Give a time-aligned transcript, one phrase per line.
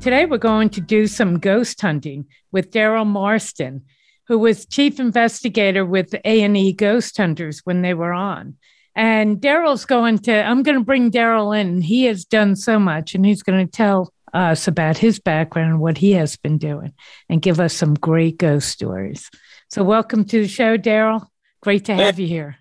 [0.00, 3.82] Today, we're going to do some ghost hunting with Daryl Marston,
[4.28, 8.56] who was chief investigator with A&E Ghost Hunters when they were on.
[8.96, 11.82] And Daryl's going to, I'm going to bring Daryl in.
[11.82, 15.80] He has done so much, and he's going to tell us about his background and
[15.80, 16.94] what he has been doing
[17.28, 19.28] and give us some great ghost stories.
[19.68, 21.26] So, welcome to the show, Daryl.
[21.60, 22.22] Great to have hey.
[22.22, 22.56] you here.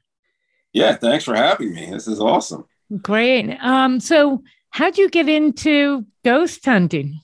[0.73, 1.89] Yeah, thanks for having me.
[1.89, 2.65] This is awesome.
[3.01, 3.57] Great.
[3.61, 7.21] Um, so, how'd you get into ghost hunting?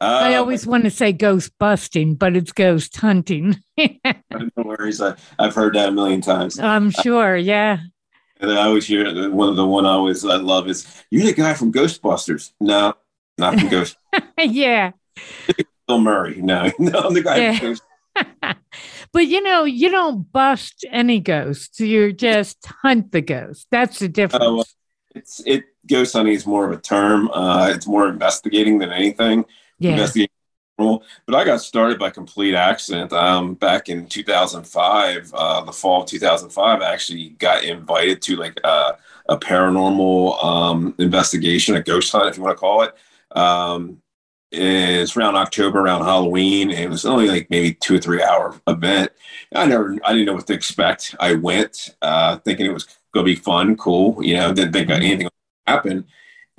[0.00, 3.62] Uh, I always want to say ghost busting, but it's ghost hunting.
[3.76, 5.00] no worries.
[5.02, 6.58] I, I've heard that a million times.
[6.58, 7.36] I'm sure.
[7.36, 7.80] Yeah.
[8.40, 11.34] And I always hear one of the one I always I love is you're the
[11.34, 12.52] guy from Ghostbusters.
[12.58, 12.94] No,
[13.36, 13.98] not from Ghost.
[14.38, 14.92] yeah.
[15.86, 16.40] Bill Murray.
[16.40, 17.74] No, no, I'm the guy yeah.
[19.12, 21.78] but you know, you don't bust any ghosts.
[21.78, 23.66] You just hunt the ghost.
[23.70, 24.46] That's the difference.
[24.46, 24.66] Uh, well,
[25.14, 27.28] it's it ghost hunting is more of a term.
[27.30, 29.44] Uh, it's more investigating than anything.
[29.80, 29.92] Yeah.
[29.92, 30.30] Investigating
[31.26, 33.12] but I got started by complete accident.
[33.12, 38.58] Um, back in 2005, uh, the fall of 2005, I actually got invited to like
[38.64, 38.92] uh,
[39.28, 42.94] a paranormal um, investigation, a ghost hunt, if you want to call it.
[43.36, 44.00] Um,
[44.52, 46.70] it's around October, around Halloween.
[46.70, 49.12] It was only like maybe two or three hour event.
[49.54, 51.14] I never, I didn't know what to expect.
[51.20, 54.24] I went uh, thinking it was going to be fun, cool.
[54.24, 55.02] You know, didn't think mm-hmm.
[55.02, 55.32] anything would
[55.66, 56.06] happen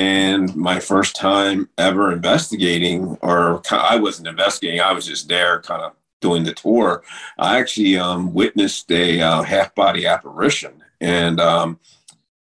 [0.01, 5.83] and my first time ever investigating or i wasn't investigating i was just there kind
[5.83, 7.03] of doing the tour.
[7.37, 11.79] I actually um, witnessed a uh, half body apparition and um,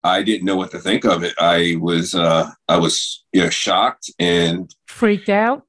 [0.03, 1.35] i didn't know what to think of it.
[1.39, 5.65] I was uh, i was you know shocked and freaked out?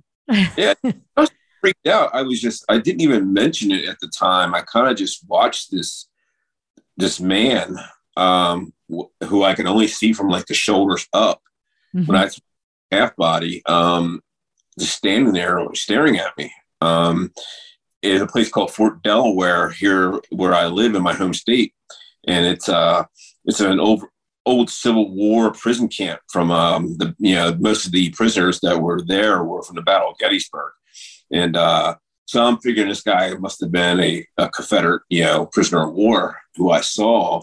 [0.58, 2.09] Yeah i was freaked out.
[2.14, 4.56] I was just i didn't even mention it at the time.
[4.56, 6.08] I kind of just watched this
[6.98, 7.78] this man
[8.18, 8.74] um,
[9.28, 11.42] who i could only see from like the shoulders up
[11.96, 12.06] mm-hmm.
[12.06, 12.30] when I
[12.92, 14.22] half body, um,
[14.78, 16.52] just standing there staring at me.
[16.82, 17.32] Um,
[18.02, 21.74] is a place called Fort Delaware here where I live in my home state,
[22.28, 23.04] and it's uh
[23.46, 24.04] it's an old
[24.46, 28.82] old Civil War prison camp from um, the you know most of the prisoners that
[28.82, 30.72] were there were from the Battle of Gettysburg,
[31.32, 31.96] and uh,
[32.26, 35.94] so I'm figuring this guy must have been a, a Confederate you know prisoner of
[35.94, 37.42] war who I saw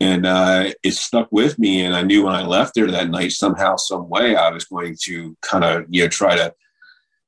[0.00, 1.84] and uh, it stuck with me.
[1.84, 4.96] And I knew when I left there that night, somehow, some way, I was going
[5.02, 6.54] to kind of you know try to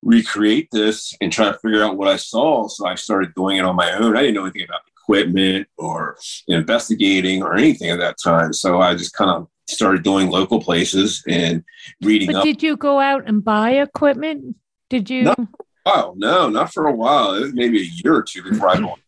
[0.03, 2.69] recreate this and try to figure out what I saw.
[2.69, 4.17] So I started doing it on my own.
[4.17, 6.17] I didn't know anything about equipment or
[6.49, 8.53] investigating or anything at that time.
[8.53, 11.63] So I just kind of started doing local places and
[12.03, 12.45] reading but up.
[12.45, 14.57] Did you go out and buy equipment?
[14.89, 15.25] Did you?
[15.25, 15.39] Not
[15.87, 17.35] Oh no, not for a while.
[17.35, 19.01] It was maybe a year or two before I bought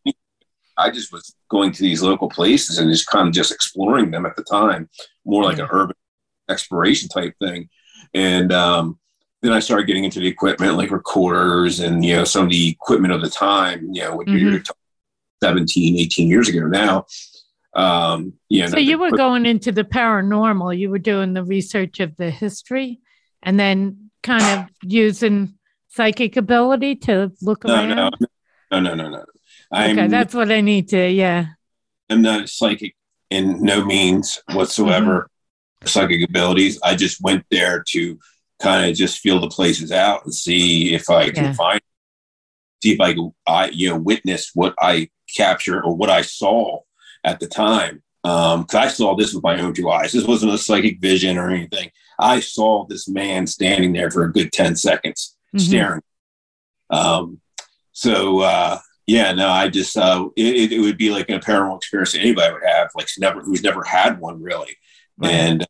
[0.77, 4.27] I just was going to these local places and just kind of just exploring them
[4.27, 4.89] at the time,
[5.25, 5.97] more like an urban
[6.49, 7.69] exploration type thing.
[8.15, 8.99] And um,
[9.43, 12.69] then I started getting into the equipment like recorders and, you know, some of the
[12.69, 14.53] equipment of the time, you know, when mm-hmm.
[14.53, 14.63] you're
[15.43, 17.07] 17, 18 years ago now.
[17.75, 18.67] Um, yeah.
[18.67, 23.01] So you were going into the paranormal, you were doing the research of the history
[23.43, 25.55] and then kind of using
[25.89, 28.17] psychic ability to look no, around?
[28.71, 29.25] No, no, no, no, no.
[29.73, 31.11] I'm, okay, that's what I need to.
[31.11, 31.47] Yeah,
[32.11, 32.95] I'm not psychic
[33.31, 35.23] in no means whatsoever.
[35.23, 35.89] Mm-hmm.
[35.89, 36.79] Psychic abilities.
[36.83, 38.19] I just went there to
[38.61, 41.53] kind of just feel the places out and see if I can yeah.
[41.55, 41.81] find,
[42.83, 46.81] see if I can, I you know, witness what I captured or what I saw
[47.25, 48.03] at the time.
[48.25, 50.13] Um, cause I saw this with my own two eyes.
[50.13, 51.91] This wasn't a psychic vision or anything.
[52.19, 55.59] I saw this man standing there for a good 10 seconds mm-hmm.
[55.59, 56.03] staring.
[56.91, 57.41] Um,
[57.91, 62.15] so, uh, yeah, no, I just uh, it, it would be like a paranormal experience
[62.15, 64.77] anybody would have, like never who's never had one really,
[65.19, 65.33] right.
[65.33, 65.67] and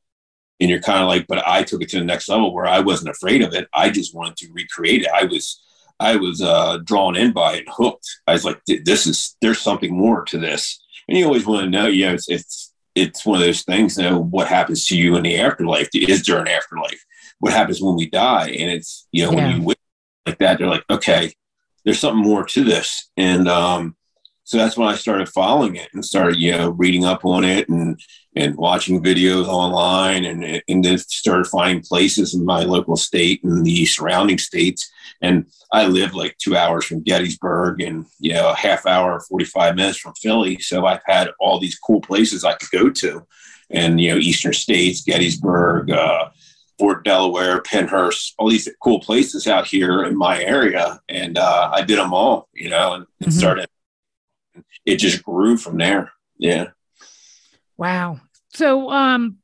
[0.61, 2.81] and you're kind of like, but I took it to the next level where I
[2.81, 3.69] wasn't afraid of it.
[3.75, 5.09] I just wanted to recreate it.
[5.13, 5.61] I was
[5.99, 8.07] I was uh, drawn in by it, and hooked.
[8.27, 11.71] I was like, this is there's something more to this, and you always want to
[11.71, 11.87] know.
[11.87, 13.97] You know, it's it's it's one of those things.
[13.97, 15.89] You know, what happens to you in the afterlife?
[15.95, 17.03] Is there an afterlife?
[17.39, 18.51] What happens when we die?
[18.51, 19.49] And it's you know yeah.
[19.49, 19.75] when you
[20.27, 21.33] like that, they're like, okay,
[21.85, 23.11] there's something more to this.
[23.17, 23.97] And um,
[24.45, 27.69] so that's when I started following it and started, you know, reading up on it
[27.69, 27.99] and
[28.35, 33.65] and watching videos online and and then started finding places in my local state and
[33.65, 34.91] the surrounding states.
[35.21, 39.45] And I live like two hours from Gettysburg and you know a half hour, forty
[39.45, 40.59] five minutes from Philly.
[40.59, 43.27] So I've had all these cool places I could go to,
[43.71, 45.91] and you know, eastern states, Gettysburg.
[45.91, 46.31] Uh,
[46.79, 51.83] Fort Delaware, Pennhurst, all these cool places out here in my area, and uh, I
[51.83, 53.39] did them all, you know, and, and mm-hmm.
[53.39, 53.69] started
[54.85, 56.13] it just grew from there.
[56.39, 56.69] Yeah.
[57.77, 58.21] Wow.
[58.55, 59.39] So, um,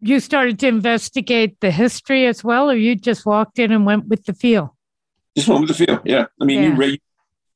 [0.00, 4.08] you started to investigate the history as well, or you just walked in and went
[4.08, 4.76] with the feel?
[5.36, 6.00] Just went with the feel.
[6.04, 6.26] Yeah.
[6.40, 6.86] I mean, yeah.
[6.86, 6.98] you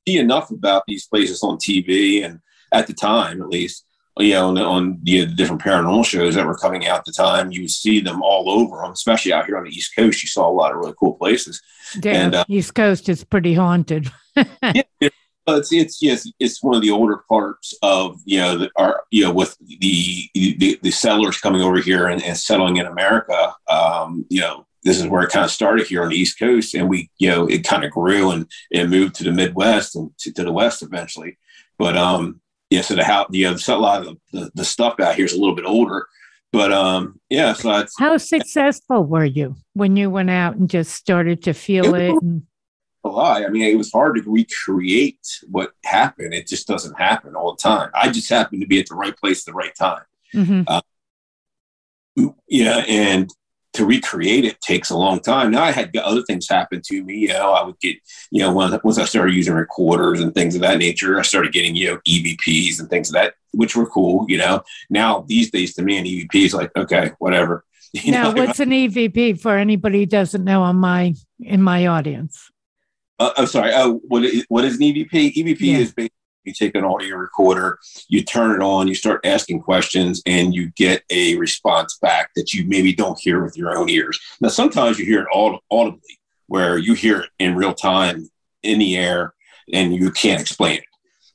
[0.06, 2.41] see enough about these places on TV, and
[2.73, 3.85] at the time, at least,
[4.19, 7.53] you know, on, on the different paranormal shows that were coming out at the time,
[7.53, 10.23] you would see them all over them, especially out here on the East Coast.
[10.23, 11.61] You saw a lot of really cool places.
[12.03, 14.11] Yeah, and, uh, East Coast is pretty haunted.
[14.37, 19.03] yeah, it's it's yes, it's one of the older parts of you know the, our
[19.11, 23.55] you know with the the, the settlers coming over here and, and settling in America.
[23.69, 26.75] Um, you know, this is where it kind of started here on the East Coast,
[26.75, 30.11] and we you know it kind of grew and it moved to the Midwest and
[30.21, 31.39] to, to the West eventually.
[31.79, 32.41] But um,
[32.71, 35.33] yeah, so the how you know a lot of the, the stuff out here is
[35.33, 36.07] a little bit older.
[36.53, 41.43] But um, yeah, so how successful were you when you went out and just started
[41.45, 42.03] to feel it?
[42.03, 42.43] it and-
[43.09, 43.45] lie.
[43.45, 46.35] I mean, it was hard to recreate what happened.
[46.35, 47.91] It just doesn't happen all the time.
[47.95, 50.03] I just happened to be at the right place at the right time.
[50.35, 50.62] Mm-hmm.
[50.67, 50.81] Uh,
[52.49, 53.31] yeah, and
[53.76, 55.50] to recreate it takes a long time.
[55.50, 57.17] Now I had other things happen to me.
[57.17, 57.96] You know, I would get,
[58.31, 61.76] you know, once I started using recorders and things of that nature, I started getting,
[61.76, 64.26] you know, EVPs and things of that, which were cool.
[64.28, 67.64] You know, now these days to me, an EVP is like, okay, whatever.
[67.93, 68.44] You now, know?
[68.44, 72.50] what's an EVP for anybody who doesn't know on my in my audience?
[73.19, 73.73] Uh, I'm sorry.
[73.73, 75.34] Uh, what is, what is an EVP?
[75.34, 75.78] EVP yeah.
[75.78, 76.11] is basically
[76.47, 77.79] you take an audio recorder,
[78.09, 82.55] you turn it on, you start asking questions, and you get a response back that
[82.55, 84.19] you maybe don't hear with your own ears.
[84.41, 88.29] Now, sometimes you hear it audibly, where you hear it in real time
[88.63, 89.35] in the air,
[89.73, 90.85] and you can't explain it.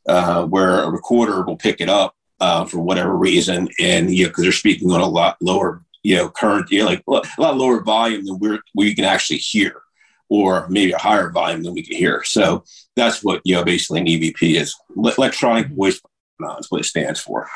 [0.08, 4.30] Uh, where a recorder will pick it up uh, for whatever reason, and you know
[4.30, 7.56] because they're speaking on a lot lower, you know, current, you know, like a lot
[7.56, 9.84] lower volume than we're we can actually hear
[10.32, 12.24] or maybe a higher volume than we can hear.
[12.24, 12.64] So
[12.96, 16.00] that's what you know basically an EVP is electronic voice
[16.38, 17.50] phenomenon is what it stands for.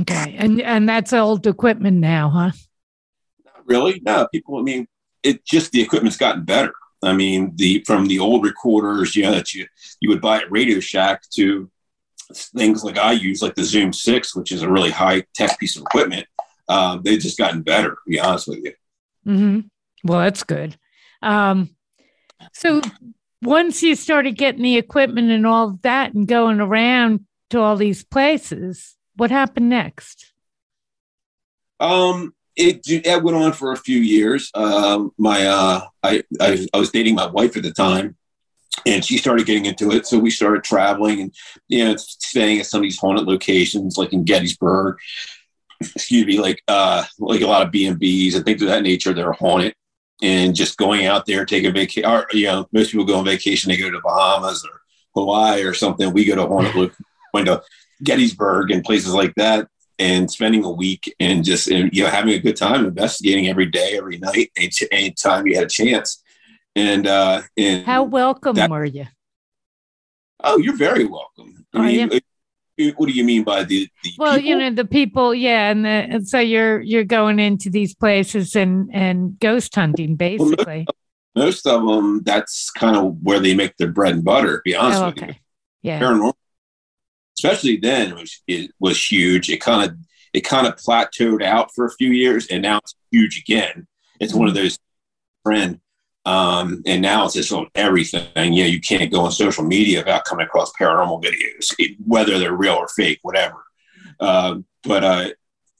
[0.00, 2.52] Okay, and and that's old equipment now, huh?
[3.44, 4.00] Not really.
[4.02, 4.58] No, people.
[4.58, 4.88] I mean,
[5.22, 6.72] it just the equipment's gotten better.
[7.02, 9.66] I mean, the from the old recorders, you know, that you
[10.00, 11.70] you would buy at Radio Shack to
[12.56, 15.76] things like I use, like the Zoom Six, which is a really high tech piece
[15.76, 16.26] of equipment.
[16.66, 17.90] Um, they've just gotten better.
[17.90, 18.72] To be honest with you.
[19.26, 19.60] Mm-hmm.
[20.08, 20.78] Well, that's good.
[21.20, 21.68] Um,
[22.52, 22.80] so
[23.42, 27.76] once you started getting the equipment and all of that and going around to all
[27.76, 30.32] these places, what happened next?
[31.78, 34.50] Um, it, went on for a few years.
[34.54, 38.16] Um, my uh, I, I I was dating my wife at the time,
[38.84, 40.06] and she started getting into it.
[40.06, 41.34] So we started traveling and
[41.68, 44.98] you know staying at some of these haunted locations, like in Gettysburg.
[45.80, 48.82] Excuse me, like uh, like a lot of B and B's and things of that
[48.82, 49.14] nature.
[49.14, 49.74] They're haunted
[50.22, 52.10] and just going out there, taking vacation.
[52.10, 54.80] Or, you know, most people go on vacation, they go to Bahamas or
[55.14, 56.12] Hawaii or something.
[56.12, 56.90] We go to Honolulu,
[57.34, 57.62] going to
[58.02, 59.68] Gettysburg and places like that,
[59.98, 63.66] and spending a week and just and, you know having a good time, investigating every
[63.66, 64.50] day, every night,
[64.90, 66.22] any, time you had a chance.
[66.76, 69.06] And uh, and how welcome that, were you?
[70.42, 71.66] Oh, you're very welcome.
[71.74, 72.20] I mean,
[72.96, 74.48] what do you mean by the, the well people?
[74.48, 78.56] you know the people yeah and, the, and so you're you're going into these places
[78.56, 80.86] and and ghost hunting basically
[81.36, 84.62] well, most, most, of them that's kind of where they make their bread and butter
[84.64, 85.26] be honest oh, okay.
[85.26, 85.40] with you
[85.82, 86.32] yeah paranormal
[87.38, 89.96] especially then it was it was huge it kind of
[90.32, 93.86] it kind of plateaued out for a few years and now it's huge again
[94.20, 94.40] it's mm-hmm.
[94.40, 94.64] one of mm-hmm.
[94.64, 94.78] those
[95.42, 95.80] friend
[96.24, 98.52] um, and now it's just on everything.
[98.52, 101.74] You know, you can't go on social media without coming across paranormal videos,
[102.04, 103.64] whether they're real or fake, whatever.
[104.20, 105.30] Um, but uh,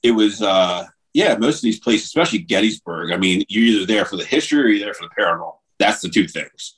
[0.01, 3.11] it was, uh, yeah, most of these places, especially Gettysburg.
[3.11, 5.57] I mean, you're either there for the history or you're there for the paranormal.
[5.77, 6.77] That's the two things.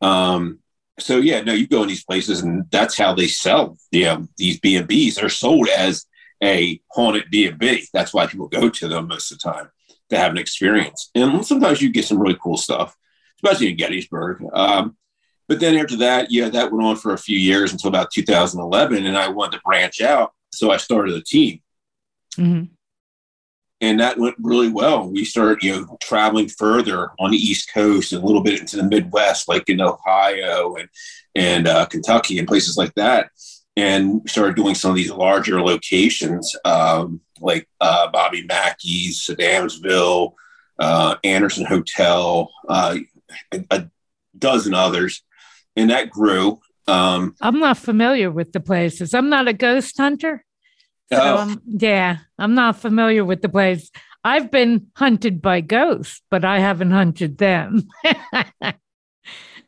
[0.00, 0.60] Um,
[0.98, 4.28] so yeah, no, you go in these places, and that's how they sell the, um,
[4.36, 5.16] these B and Bs.
[5.16, 6.06] They're sold as
[6.42, 7.86] a haunted B and B.
[7.92, 9.70] That's why people go to them most of the time
[10.10, 11.10] to have an experience.
[11.14, 12.96] And sometimes you get some really cool stuff
[13.42, 14.42] especially in Gettysburg.
[14.52, 14.96] Um,
[15.48, 19.04] but then after that, yeah, that went on for a few years until about 2011,
[19.04, 21.60] and I wanted to branch out, so I started a team,
[22.38, 22.72] mm-hmm.
[23.80, 25.08] and that went really well.
[25.08, 28.76] We started, you know, traveling further on the East Coast and a little bit into
[28.76, 30.88] the Midwest, like in Ohio and
[31.34, 33.30] and uh, Kentucky and places like that.
[33.76, 40.34] and started doing some of these larger locations um, like uh, Bobby Mackey's, Adamsville,
[40.78, 42.96] uh, Anderson Hotel, uh,
[43.70, 43.88] a,
[44.36, 45.22] dozen others,
[45.76, 46.60] and that grew.
[46.88, 49.14] Um, I'm not familiar with the places.
[49.14, 50.44] I'm not a ghost hunter.
[51.12, 51.36] So oh.
[51.38, 53.90] um, yeah, I'm not familiar with the place.
[54.24, 57.88] I've been hunted by ghosts, but I haven't hunted them.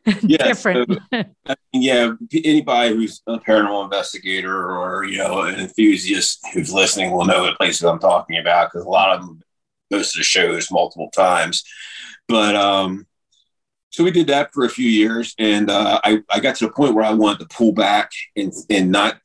[0.05, 0.99] yeah, different.
[1.13, 1.23] So,
[1.73, 7.45] yeah, anybody who's a paranormal investigator or you know an enthusiast who's listening will know
[7.45, 9.41] the places I'm talking about because a lot of them
[9.89, 11.63] the shows multiple times.
[12.27, 13.05] But um,
[13.95, 16.73] so we did that for a few years, and uh, I I got to the
[16.73, 19.21] point where I wanted to pull back and and not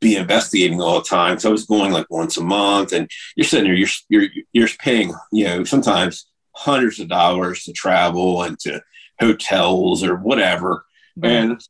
[0.00, 1.40] be investigating all the time.
[1.40, 4.68] So I was going like once a month, and you're sitting there, you're you're you're
[4.78, 8.80] paying you know sometimes hundreds of dollars to travel and to
[9.18, 10.84] hotels or whatever,
[11.18, 11.24] mm-hmm.
[11.24, 11.60] and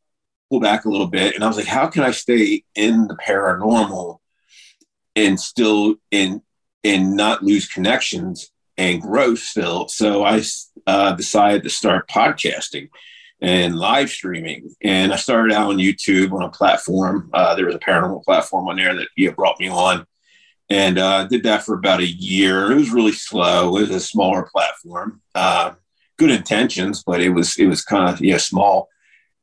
[0.50, 1.35] pull back a little bit.
[1.35, 4.18] And I was like, how can I stay in the paranormal
[5.16, 6.42] and still in
[6.85, 9.88] and not lose connections and grow still?
[9.88, 10.42] So I
[10.86, 12.88] uh, decided to start podcasting
[13.40, 14.74] and live streaming.
[14.82, 17.28] And I started out on YouTube on a platform.
[17.32, 20.06] Uh, there was a paranormal platform on there that know, brought me on.
[20.70, 22.70] And uh, did that for about a year.
[22.70, 23.76] It was really slow.
[23.76, 25.20] It was a smaller platform.
[25.34, 25.72] Uh,
[26.18, 28.88] good intentions, but it was it was kind of yeah small.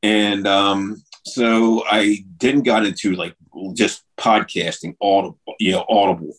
[0.02, 3.36] And um, so I then got into like
[3.74, 6.32] just podcasting, audible, you know, audible,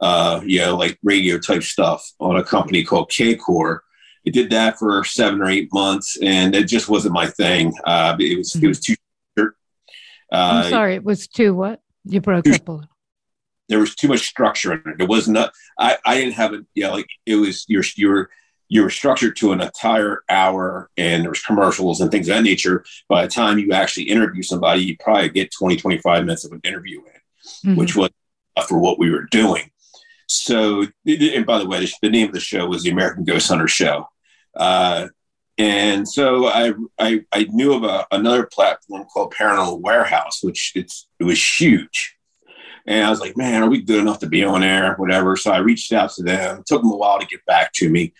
[0.00, 3.80] uh, you know, like radio type stuff on a company called KCOR.
[4.26, 7.72] I did that for seven or eight months, and it just wasn't my thing.
[7.84, 8.66] Uh, it was mm-hmm.
[8.66, 8.94] it was too.
[9.38, 9.46] Uh,
[10.32, 11.80] I'm sorry, it was too what?
[12.04, 12.90] You broke too, up a little.
[13.68, 15.00] There was too much structure in it.
[15.00, 15.52] It was not.
[15.78, 16.64] I I didn't have it.
[16.74, 17.64] Yeah, you know, like it was.
[17.68, 18.30] You're you're
[18.70, 22.42] you were structured to an entire hour and there was commercials and things of that
[22.42, 22.84] nature.
[23.08, 26.60] By the time you actually interview somebody, you probably get 20, 25 minutes of an
[26.62, 27.74] interview in, mm-hmm.
[27.74, 28.10] which was
[28.68, 29.70] for what we were doing.
[30.30, 33.68] So, and by the way, the name of the show was the American Ghost Hunter
[33.68, 34.06] Show.
[34.54, 35.08] Uh,
[35.58, 41.08] and so I, I, I knew of a, another platform called Paranormal Warehouse, which it's,
[41.18, 42.16] it was huge.
[42.86, 44.94] And I was like, man, are we good enough to be on air?
[44.94, 45.36] Whatever.
[45.36, 46.60] So I reached out to them.
[46.60, 48.14] It took them a while to get back to me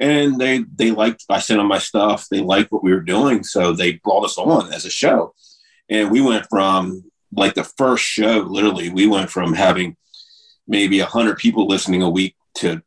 [0.00, 2.26] and they they liked I sent them my stuff.
[2.28, 5.34] They liked what we were doing, so they brought us on as a show.
[5.88, 9.96] And we went from like the first show, literally, we went from having
[10.70, 12.80] maybe a hundred people listening a week to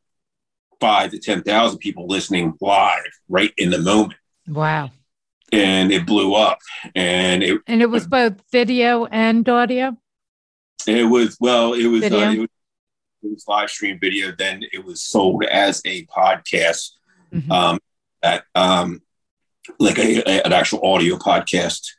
[0.80, 4.18] five to ten thousand people listening live right in the moment.
[4.48, 4.90] Wow!
[5.52, 6.60] And it blew up,
[6.96, 9.96] and it and it was both video and audio.
[10.88, 12.50] It was well, it was, uh, it was
[13.22, 14.32] it was live stream video.
[14.36, 16.92] Then it was sold as a podcast
[17.32, 17.52] mm-hmm.
[17.52, 17.80] um,
[18.22, 19.02] that um,
[19.78, 21.90] like a, a, an actual audio podcast.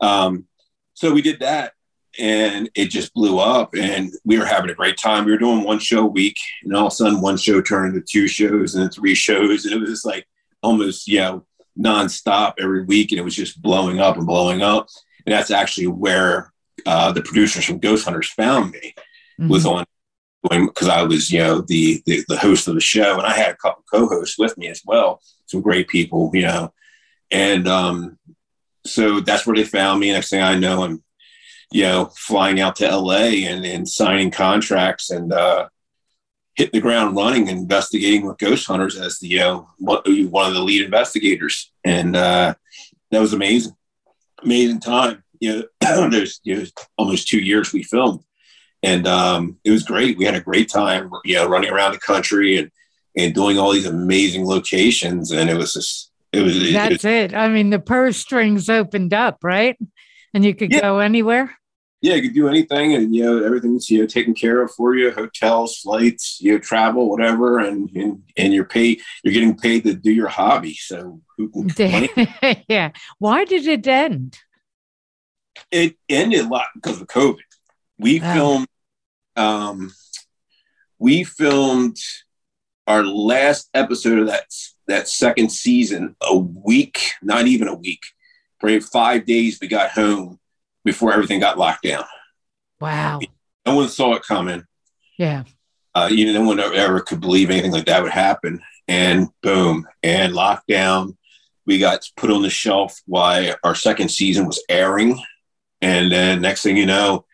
[0.00, 0.46] Um,
[0.94, 1.73] so we did that
[2.18, 5.24] and it just blew up and we were having a great time.
[5.24, 7.94] We were doing one show a week and all of a sudden one show turned
[7.94, 9.64] into two shows and three shows.
[9.64, 10.26] And it was just like
[10.62, 11.46] almost, you know,
[11.78, 13.10] nonstop every week.
[13.10, 14.88] And it was just blowing up and blowing up.
[15.26, 16.52] And that's actually where
[16.86, 18.94] uh, the producers from Ghost Hunters found me
[19.40, 19.48] mm-hmm.
[19.48, 19.84] was on
[20.50, 23.52] because I was, you know, the, the, the host of the show, and I had
[23.52, 26.70] a couple co-hosts with me as well, some great people, you know,
[27.30, 28.18] and um,
[28.84, 30.12] so that's where they found me.
[30.12, 31.02] Next thing I know, I'm,
[31.74, 35.68] you know, flying out to LA and, and signing contracts and uh,
[36.54, 40.62] hit the ground running, investigating with ghost hunters as the, you know, one of the
[40.62, 42.54] lead investigators, and uh,
[43.10, 43.74] that was amazing,
[44.42, 45.22] amazing time.
[45.40, 46.64] You know, there's you know,
[46.96, 48.20] almost two years we filmed
[48.84, 50.18] and um, it was great.
[50.18, 52.70] We had a great time, you know, running around the country and
[53.16, 55.30] and doing all these amazing locations.
[55.30, 56.72] And it was just, it was.
[56.72, 57.32] That's it.
[57.32, 57.34] it.
[57.34, 59.76] I mean, the purse strings opened up, right?
[60.34, 60.80] And you could yeah.
[60.80, 61.56] go anywhere.
[62.04, 64.94] Yeah, you could do anything, and you know everything's you know taken care of for
[64.94, 69.00] you: hotels, flights, you know, travel, whatever, and and, and you're paid.
[69.22, 70.74] You're getting paid to do your hobby.
[70.74, 72.10] So who can
[72.68, 72.90] yeah.
[73.18, 74.38] Why did it end?
[75.70, 77.38] It ended a lot because of COVID.
[77.98, 78.34] We oh.
[78.34, 78.68] filmed
[79.36, 79.90] um,
[80.98, 81.96] we filmed
[82.86, 84.44] our last episode of that
[84.88, 88.02] that second season a week, not even a week,
[88.60, 89.58] probably five days.
[89.58, 90.38] We got home
[90.84, 92.04] before everything got locked down.
[92.80, 93.20] Wow!
[93.66, 94.64] No one saw it coming.
[95.18, 95.44] Yeah.
[95.94, 98.60] Uh, you know, no one ever could believe anything like that would happen.
[98.88, 101.16] And boom, and lockdown.
[101.66, 105.18] We got put on the shelf while our second season was airing.
[105.80, 107.24] And then next thing you know,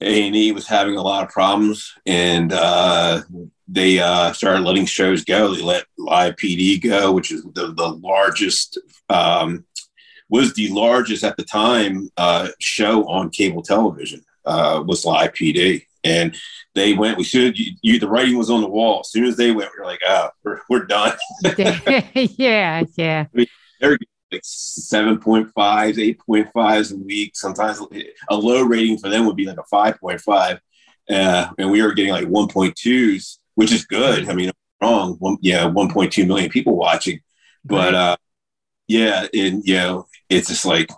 [0.00, 3.22] a&E was having a lot of problems, and uh,
[3.68, 5.54] they uh, started letting shows go.
[5.54, 9.64] They let Live PD go, which is the, the largest um,
[10.30, 14.24] was the largest at the time uh, show on cable television.
[14.46, 16.34] Uh, was Live PD, and
[16.74, 17.18] they went.
[17.18, 17.58] We should.
[17.58, 19.00] You, you, the writing was on the wall.
[19.00, 21.12] As soon as they went, we were like, ah, we're, we're done.
[22.14, 23.26] yeah, yeah.
[23.32, 23.46] I mean,
[23.80, 23.98] they're
[24.32, 27.36] like 7.5s, 8.5s a week.
[27.36, 27.80] Sometimes
[28.30, 30.58] a low rating for them would be like a 5.5.
[31.10, 34.28] Uh, and we were getting like 1.2s, which is good.
[34.28, 35.16] I mean, wrong.
[35.18, 37.20] One, yeah, 1.2 million people watching.
[37.64, 38.16] But uh,
[38.88, 40.88] yeah, and you know, it's just like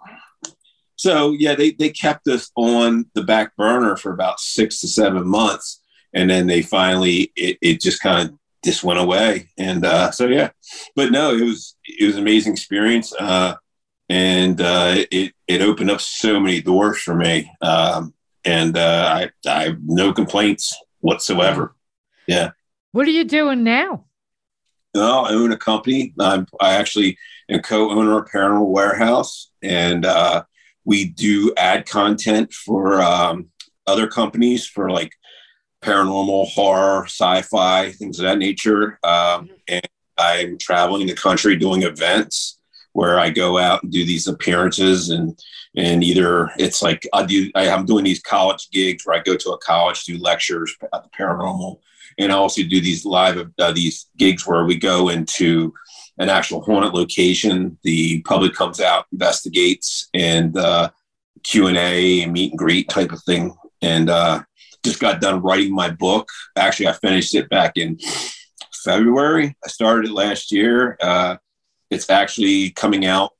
[1.02, 5.26] so yeah, they they kept us on the back burner for about six to seven
[5.26, 5.80] months.
[6.14, 9.48] And then they finally it, it just kind of just went away.
[9.58, 10.50] And uh, so yeah.
[10.94, 13.12] But no, it was it was an amazing experience.
[13.18, 13.54] Uh,
[14.08, 17.50] and uh, it it opened up so many doors for me.
[17.60, 21.74] Um, and uh, I I have no complaints whatsoever.
[22.28, 22.52] Yeah.
[22.92, 24.04] What are you doing now?
[24.94, 26.14] well, I own a company.
[26.20, 27.16] I'm, I actually
[27.54, 30.44] am co-owner of Paranormal Warehouse, and uh,
[30.84, 33.48] we do ad content for um,
[33.86, 35.12] other companies for like
[35.82, 38.98] paranormal, horror, sci-fi, things of that nature.
[39.02, 39.86] Um, and
[40.18, 42.58] I'm traveling the country doing events
[42.92, 45.38] where I go out and do these appearances and
[45.74, 49.36] and either it's like I do I, am doing these college gigs where I go
[49.36, 51.78] to a college do lectures at the paranormal
[52.18, 55.72] and I also do these live uh, these gigs where we go into
[56.18, 57.78] an actual haunted location.
[57.82, 60.90] The public comes out, investigates, and uh,
[61.42, 63.54] Q and A, meet and greet type of thing.
[63.80, 64.42] And uh,
[64.84, 66.28] just got done writing my book.
[66.56, 67.98] Actually, I finished it back in
[68.84, 69.56] February.
[69.64, 70.96] I started it last year.
[71.00, 71.36] Uh,
[71.90, 73.32] it's actually coming out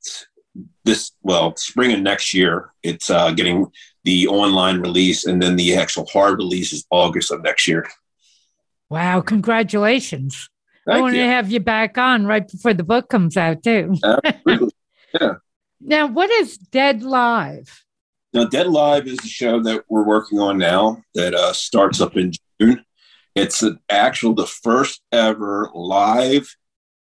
[0.85, 2.71] this well spring of next year.
[2.83, 3.67] It's uh, getting
[4.03, 7.87] the online release, and then the actual hard release is August of next year.
[8.89, 9.21] Wow!
[9.21, 10.49] Congratulations.
[10.85, 11.21] Thank I want you.
[11.21, 13.95] to have you back on right before the book comes out too.
[14.03, 14.69] Absolutely.
[15.21, 15.33] Yeah.
[15.79, 17.85] Now, what is Dead Live?
[18.33, 22.17] Now, Dead Live is the show that we're working on now that uh, starts up
[22.17, 22.83] in June.
[23.35, 26.47] It's an actual the first ever live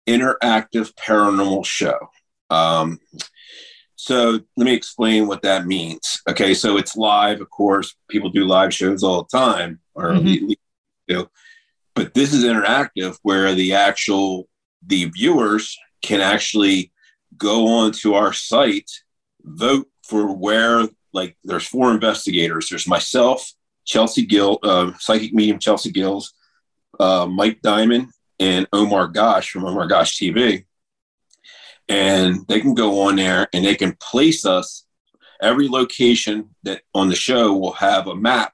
[0.09, 1.99] interactive paranormal show.
[2.49, 2.99] Um,
[3.97, 6.23] so let me explain what that means.
[6.29, 7.95] Okay, so it's live, of course.
[8.09, 10.53] People do live shows all the time, or mm-hmm.
[11.99, 14.49] But this is interactive where the actual
[14.87, 16.93] the viewers can actually
[17.37, 18.89] go onto our site,
[19.43, 22.69] vote for where like there's four investigators.
[22.69, 23.53] There's myself,
[23.85, 26.35] Chelsea Gill, uh, psychic medium Chelsea Gills,
[27.01, 30.67] uh, Mike Diamond, and Omar Gosh from Omar Gosh TV.
[31.89, 34.85] And they can go on there and they can place us.
[35.43, 38.53] Every location that on the show will have a map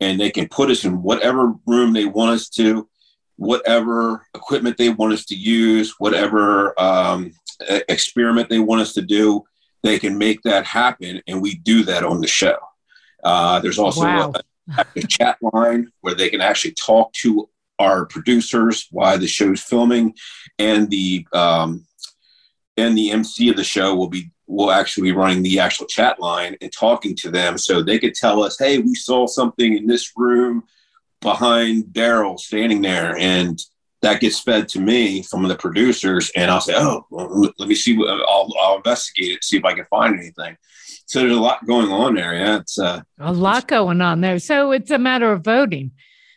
[0.00, 2.88] and they can put us in whatever room they want us to,
[3.36, 7.32] whatever equipment they want us to use, whatever um,
[7.88, 9.44] experiment they want us to do.
[9.82, 11.22] They can make that happen.
[11.26, 12.56] And we do that on the show.
[13.22, 14.32] Uh, there's also wow.
[14.76, 19.62] a, a chat line where they can actually talk to our producers while the show's
[19.62, 20.14] filming,
[20.58, 21.86] and the um,
[22.76, 26.20] and the MC of the show will be will actually be running the actual chat
[26.20, 29.86] line and talking to them, so they could tell us, "Hey, we saw something in
[29.86, 30.64] this room
[31.20, 33.60] behind Daryl standing there," and
[34.02, 37.74] that gets fed to me from the producers, and I'll say, "Oh, well, let me
[37.74, 37.96] see.
[37.96, 40.56] I'll, I'll investigate it, see if I can find anything."
[41.06, 42.34] So there's a lot going on there.
[42.34, 44.38] Yeah, it's uh, a lot going on there.
[44.38, 45.92] So it's a matter of voting.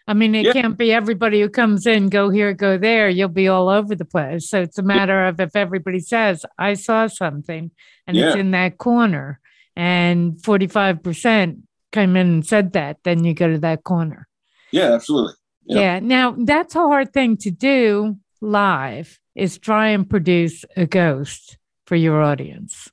[0.10, 0.54] I mean, it yeah.
[0.54, 3.10] can't be everybody who comes in, go here, go there.
[3.10, 4.50] You'll be all over the place.
[4.50, 7.70] So it's a matter of if everybody says, I saw something
[8.08, 8.30] and yeah.
[8.30, 9.40] it's in that corner,
[9.76, 14.28] and 45% came in and said that, then you go to that corner.
[14.72, 15.36] Yeah, absolutely.
[15.66, 15.80] Yeah.
[15.80, 16.00] yeah.
[16.00, 21.96] Now, that's a hard thing to do live is try and produce a ghost for
[21.96, 22.90] your audience.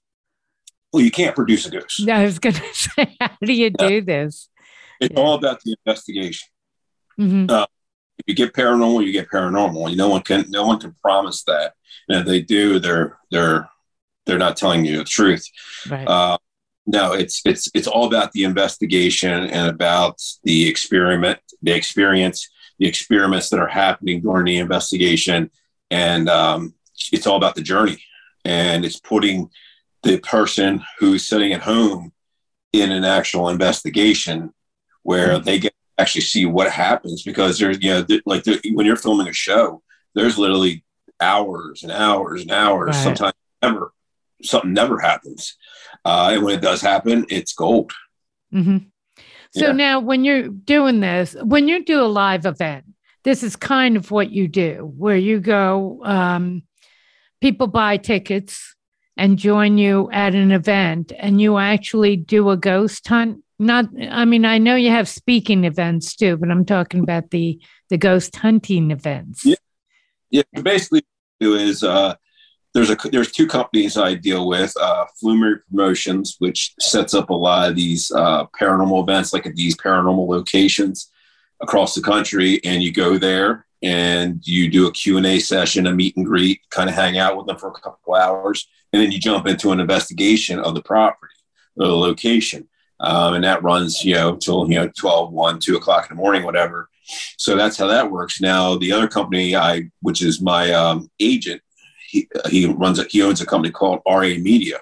[0.93, 2.07] Well, you can't produce a ghost.
[2.07, 4.51] I was going to say, how do you do this?
[5.01, 5.19] It's yeah.
[5.19, 6.47] all about the investigation.
[7.19, 7.51] Mm-hmm.
[7.51, 7.67] Uh,
[8.19, 9.95] if you get paranormal, you get paranormal.
[9.97, 11.75] No one can no one can promise that.
[12.09, 13.69] And if they do, they're they're
[14.25, 15.47] they're not telling you the truth.
[15.89, 16.07] Right.
[16.07, 16.39] Uh,
[16.87, 22.49] no, it's it's it's all about the investigation and about the experiment, the experience,
[22.79, 25.51] the experiments that are happening during the investigation,
[25.91, 26.75] and um,
[27.13, 28.03] it's all about the journey.
[28.45, 29.51] And it's putting
[30.05, 32.13] the person who's sitting at home
[32.73, 34.53] in an actual investigation
[35.03, 35.45] where mm-hmm.
[35.45, 38.97] they get actually see what happens because there's you know th- like th- when you're
[38.97, 39.83] filming a show
[40.15, 40.85] there's literally
[41.21, 43.03] hours and hours and hours right.
[43.05, 43.93] sometimes never
[44.43, 45.57] something never happens
[46.05, 47.93] uh, and when it does happen it's gold
[48.53, 48.79] mm-hmm.
[49.51, 49.73] so yeah.
[49.73, 52.85] now when you're doing this when you do a live event
[53.25, 56.63] this is kind of what you do where you go um,
[57.41, 58.75] people buy tickets
[59.17, 64.25] and join you at an event and you actually do a ghost hunt not i
[64.25, 68.37] mean i know you have speaking events too but i'm talking about the the ghost
[68.37, 69.45] hunting events.
[69.45, 69.57] Yeah,
[70.31, 71.03] yeah basically
[71.41, 72.15] do is uh
[72.75, 77.35] there's a there's two companies I deal with, uh, Flumery Promotions, which sets up a
[77.35, 81.11] lot of these uh, paranormal events, like at these paranormal locations
[81.63, 85.87] across the country, and you go there and you do a Q and A session,
[85.87, 89.01] a meet and greet, kind of hang out with them for a couple hours, and
[89.01, 91.33] then you jump into an investigation of the property
[91.79, 92.69] or the location,
[93.01, 96.23] um, and that runs you know till you know 12, 1, 2 o'clock in the
[96.23, 96.89] morning, whatever.
[97.39, 98.41] So that's how that works.
[98.41, 101.63] Now the other company I, which is my um, agent
[102.07, 104.79] he, he runs a, he owns a company called RA Media,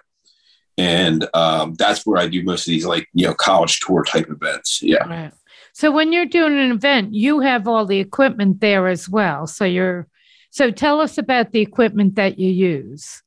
[0.78, 4.28] and um, that's where I do most of these like you know college tour type
[4.30, 4.82] events.
[4.82, 5.06] Yeah.
[5.06, 5.32] Right.
[5.72, 9.46] So when you're doing an event, you have all the equipment there as well.
[9.46, 10.06] So you're
[10.50, 13.22] so tell us about the equipment that you use,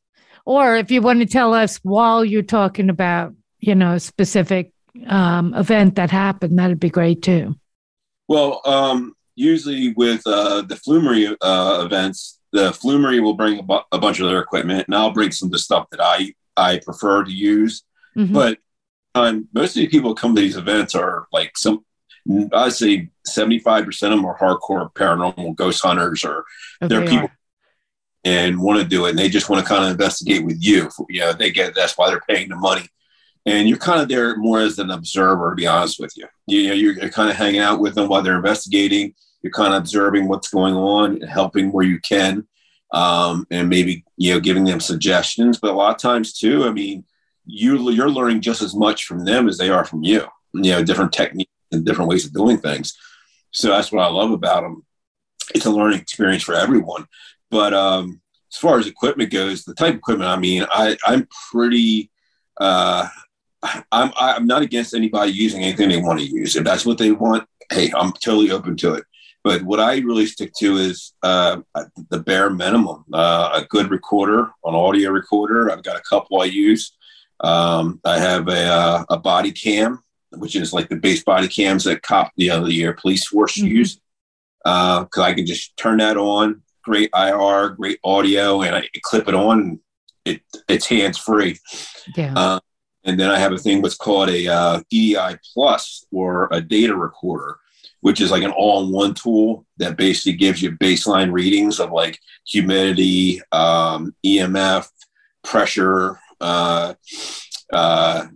[0.45, 4.71] or if you want to tell us while you're talking about you know specific
[5.07, 7.55] um, event that happened, that'd be great too.
[8.27, 13.79] Well, um, usually with uh, the Flumery uh, events, the Flumery will bring a, bu-
[13.91, 16.79] a, bunch of their equipment, and I'll bring some of the stuff that I I
[16.79, 17.83] prefer to use.
[18.17, 18.33] Mm-hmm.
[18.33, 18.57] But
[19.15, 21.86] um, most of the people come to these events are like some.
[22.51, 26.43] I'd say seventy five percent of them are hardcore paranormal ghost hunters, or
[26.81, 27.38] oh, they're people are.
[28.25, 30.89] and want to do it, and they just want to kind of investigate with you.
[31.10, 32.88] You know, they get that's why they're paying the money,
[33.47, 35.49] and you're kind of there more as an observer.
[35.49, 38.21] To be honest with you, you know, you're, kind of hanging out with them while
[38.21, 39.15] they're investigating.
[39.41, 42.45] You're kind of observing what's going on and helping where you can
[42.93, 45.60] um, and maybe you know giving them suggestions.
[45.60, 47.03] But a lot of times too i mean
[47.45, 50.25] you you're learning just as much from them as they are from you.
[50.53, 52.97] You know different techniques and different ways of doing things.
[53.51, 54.86] So that's what i love about them
[55.55, 57.05] it's a learning experience for everyone.
[57.49, 61.27] But um, as far as equipment goes the type of equipment i mean i i'm
[61.51, 62.10] pretty
[62.60, 63.07] uh,
[63.91, 66.56] I'm I'm not against anybody using anything they want to use.
[66.56, 69.04] If that's what they want, hey, I'm totally open to it.
[69.43, 71.62] But what I really stick to is uh,
[72.10, 75.72] the bare minimum uh, a good recorder, an audio recorder.
[75.72, 76.96] I've got a couple I use.
[77.39, 80.00] Um, I have a, uh, a body cam,
[80.32, 83.67] which is like the base body cams that cop the other year police force mm-hmm.
[83.67, 84.02] use.
[84.65, 89.30] Because uh, I can just turn that on, great IR, great audio, and I clip
[89.30, 89.80] it on.
[90.26, 91.58] It, it's hands free.
[92.17, 92.60] Yeah.
[93.08, 96.96] And then I have a thing what's called a uh, EDI Plus or a data
[96.96, 97.58] recorder
[98.02, 103.41] which is like an all-in-one tool that basically gives you baseline readings of like humidity,
[103.52, 104.88] um, EMF,
[105.43, 106.93] pressure, uh,
[107.74, 108.28] uh,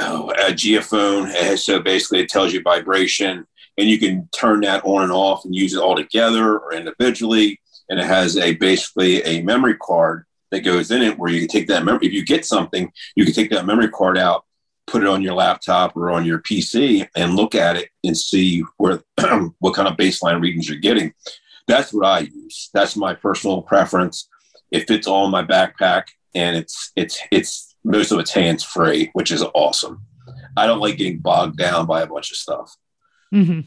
[0.00, 1.56] oh, a geophone.
[1.56, 5.54] So basically, it tells you vibration, and you can turn that on and off and
[5.54, 7.60] use it all together or individually.
[7.88, 11.48] And it has a basically a memory card that goes in it where you can
[11.48, 12.06] take that memory.
[12.06, 14.44] If you get something, you can take that memory card out
[14.88, 18.64] put it on your laptop or on your PC and look at it and see
[18.78, 19.00] where
[19.58, 21.12] what kind of baseline readings you're getting.
[21.66, 22.70] That's what I use.
[22.72, 24.28] That's my personal preference.
[24.70, 29.10] It fits all in my backpack and it's it's it's most of it's hands free,
[29.12, 30.02] which is awesome.
[30.56, 32.74] I don't like getting bogged down by a bunch of stuff.
[33.32, 33.60] Mm-hmm.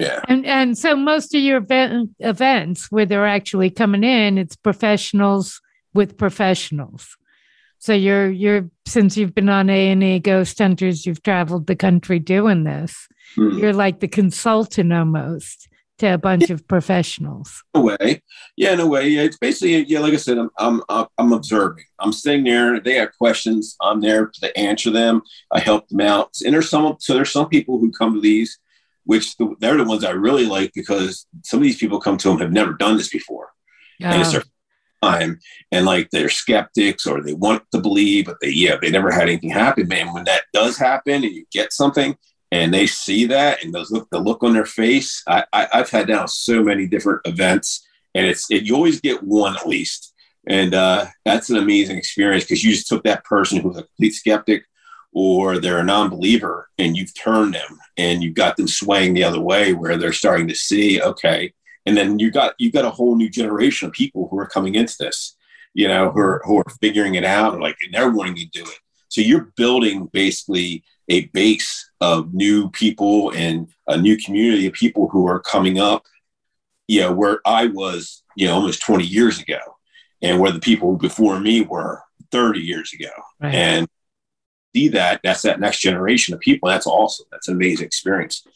[0.00, 0.20] Yeah.
[0.28, 5.60] And and so most of your event, events where they're actually coming in, it's professionals
[5.96, 7.16] with professionals.
[7.78, 11.76] So you're you're since you've been on A and E Ghost Hunters, you've traveled the
[11.76, 13.08] country doing this.
[13.36, 13.60] Mm.
[13.60, 17.62] You're like the consultant almost to a bunch of professionals.
[17.74, 18.22] In a way,
[18.56, 19.22] yeah, in a way, yeah.
[19.22, 20.00] It's basically yeah.
[20.00, 20.50] Like I said, I'm
[20.88, 21.84] I'm I'm observing.
[21.98, 22.80] I'm sitting there.
[22.80, 23.76] They have questions.
[23.80, 25.22] I'm there to answer them.
[25.52, 26.30] I help them out.
[26.44, 28.58] And there's some so there's some people who come to these,
[29.04, 32.28] which the, they're the ones I really like because some of these people come to
[32.28, 33.50] them have never done this before,
[33.98, 34.12] yeah.
[34.12, 34.44] and it's their
[35.06, 35.38] time
[35.72, 39.24] and like they're skeptics or they want to believe, but they, yeah, they never had
[39.24, 40.12] anything happen, man.
[40.12, 42.16] When that does happen and you get something
[42.52, 45.90] and they see that and those look, the look on their face, I, I, have
[45.90, 50.14] had now so many different events and it's, it, you always get one at least.
[50.48, 54.14] And uh, that's an amazing experience because you just took that person who's a complete
[54.14, 54.64] skeptic
[55.12, 59.40] or they're a non-believer and you've turned them and you've got them swaying the other
[59.40, 61.52] way where they're starting to see, okay,
[61.86, 64.74] and then you got you got a whole new generation of people who are coming
[64.74, 65.36] into this
[65.74, 68.46] you know who are, who are figuring it out and like and they're wanting to
[68.46, 68.78] do it.
[69.08, 75.08] So you're building basically a base of new people and a new community of people
[75.08, 76.04] who are coming up
[76.88, 79.58] you know where i was you know almost 20 years ago
[80.22, 83.10] and where the people before me were 30 years ago.
[83.40, 83.54] Right.
[83.54, 83.88] and
[84.74, 86.68] see that that's that next generation of people.
[86.68, 87.26] That's awesome.
[87.30, 88.46] That's an amazing experience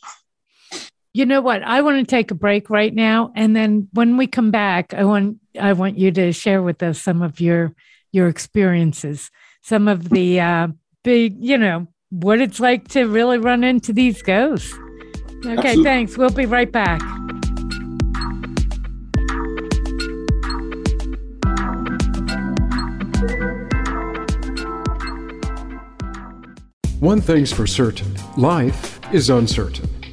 [1.12, 1.62] you know what?
[1.62, 5.04] I want to take a break right now, and then when we come back, I
[5.04, 7.74] want I want you to share with us some of your
[8.12, 9.30] your experiences,
[9.62, 10.68] some of the uh,
[11.02, 14.72] big, you know, what it's like to really run into these ghosts.
[15.44, 15.84] Okay, Absolutely.
[15.84, 16.16] thanks.
[16.16, 17.00] We'll be right back.
[27.00, 29.88] One thing's for certain life is uncertain.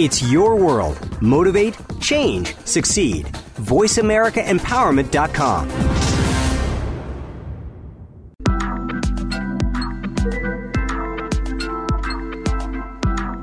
[0.00, 0.96] It's your world.
[1.20, 3.26] Motivate, change, succeed.
[3.56, 5.68] VoiceAmericaEmpowerment.com.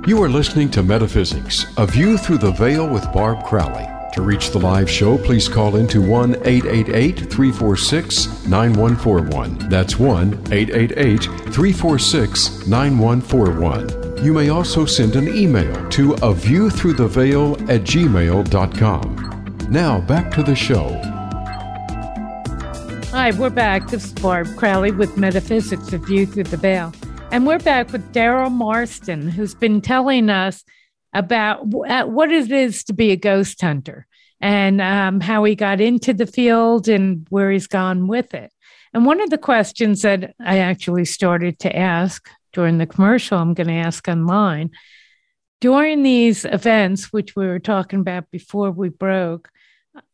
[0.07, 3.85] You are listening to Metaphysics, A View Through the Veil with Barb Crowley.
[4.13, 9.67] To reach the live show, please call into 1 888 346 9141.
[9.67, 14.04] That's 1 888 346 9141.
[14.21, 19.15] You may also send an email to a view through the veil at gmail.com.
[19.69, 20.87] Now back to the show.
[23.11, 23.87] Hi, we're back.
[23.89, 26.93] This is Barb Crowley with Metaphysics, A View Through the Veil.
[27.31, 30.63] And we're back with Daryl Marston, who's been telling us
[31.13, 34.07] about what it is to be a ghost hunter
[34.41, 38.51] and um, how he got into the field and where he's gone with it.
[38.93, 43.53] And one of the questions that I actually started to ask during the commercial, I'm
[43.53, 44.71] going to ask online
[45.61, 49.49] during these events, which we were talking about before we broke.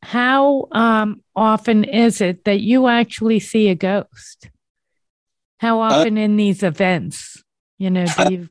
[0.03, 4.49] How um, often is it that you actually see a ghost?
[5.59, 7.41] How uh, often uh, in these events,
[7.77, 8.49] you know, do you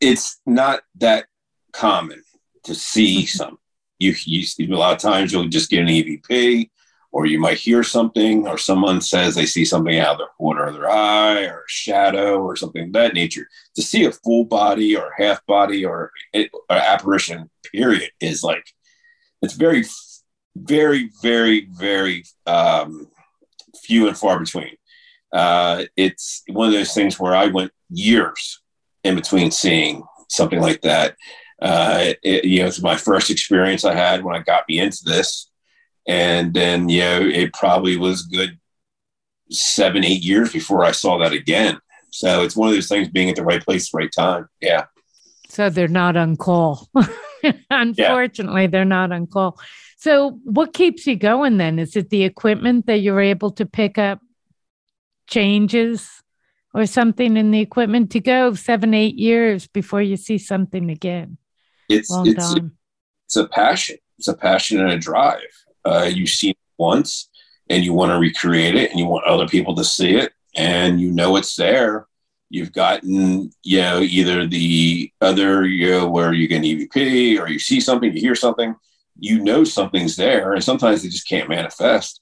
[0.00, 1.26] it's not that
[1.72, 2.22] common
[2.64, 3.58] to see some.
[3.98, 6.68] You, you a lot of times you'll just get an EVP,
[7.16, 10.66] or you might hear something, or someone says they see something out of their corner
[10.66, 13.48] of their eye, or a shadow, or something of that nature.
[13.76, 18.66] To see a full body or half body or, or apparition, period, is like
[19.40, 19.84] it's very,
[20.54, 23.08] very, very, very um,
[23.82, 24.76] few and far between.
[25.32, 28.60] Uh, it's one of those things where I went years
[29.04, 31.16] in between seeing something like that.
[31.62, 35.02] Uh, it, you know, it's my first experience I had when I got me into
[35.02, 35.50] this.
[36.08, 38.58] And then, you know, it probably was good
[39.50, 41.78] seven, eight years before I saw that again.
[42.10, 44.48] So it's one of those things being at the right place, the right time.
[44.60, 44.86] Yeah.
[45.48, 46.88] So they're not on call.
[47.70, 48.66] Unfortunately, yeah.
[48.68, 49.58] they're not on call.
[49.98, 51.78] So what keeps you going then?
[51.78, 54.20] Is it the equipment that you're able to pick up
[55.26, 56.22] changes?
[56.76, 61.38] or something in the equipment to go seven, eight years before you see something again.
[61.88, 62.54] It's well it's
[63.24, 63.96] it's a passion.
[64.18, 65.40] It's a passion and a drive.
[65.86, 67.30] Uh, you see it once
[67.70, 71.00] and you want to recreate it and you want other people to see it and
[71.00, 72.06] you know it's there.
[72.48, 77.48] You've gotten, you know, either the other, you know, where you get an EVP or
[77.48, 78.76] you see something, you hear something,
[79.18, 82.20] you know something's there, and sometimes they just can't manifest.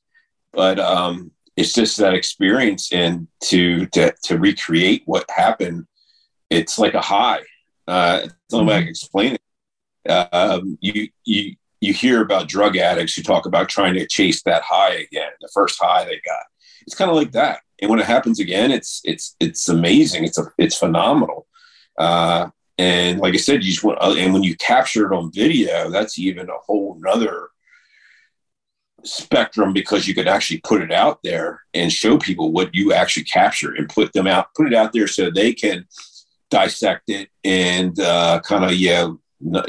[0.52, 5.86] But um, it's just that experience and to to to recreate what happened
[6.50, 7.42] it's like a high
[7.88, 12.48] uh it's the only way i can explain it um you you you hear about
[12.48, 16.20] drug addicts who talk about trying to chase that high again the first high they
[16.24, 16.44] got.
[16.82, 17.60] It's kind of like that.
[17.80, 20.24] And when it happens again it's it's it's amazing.
[20.24, 21.46] It's a it's phenomenal.
[21.98, 25.88] Uh and like i said you just want and when you capture it on video
[25.90, 27.50] that's even a whole nother
[29.06, 33.24] spectrum because you could actually put it out there and show people what you actually
[33.24, 35.86] capture and put them out, put it out there so they can
[36.50, 39.08] dissect it and uh, kind of, yeah,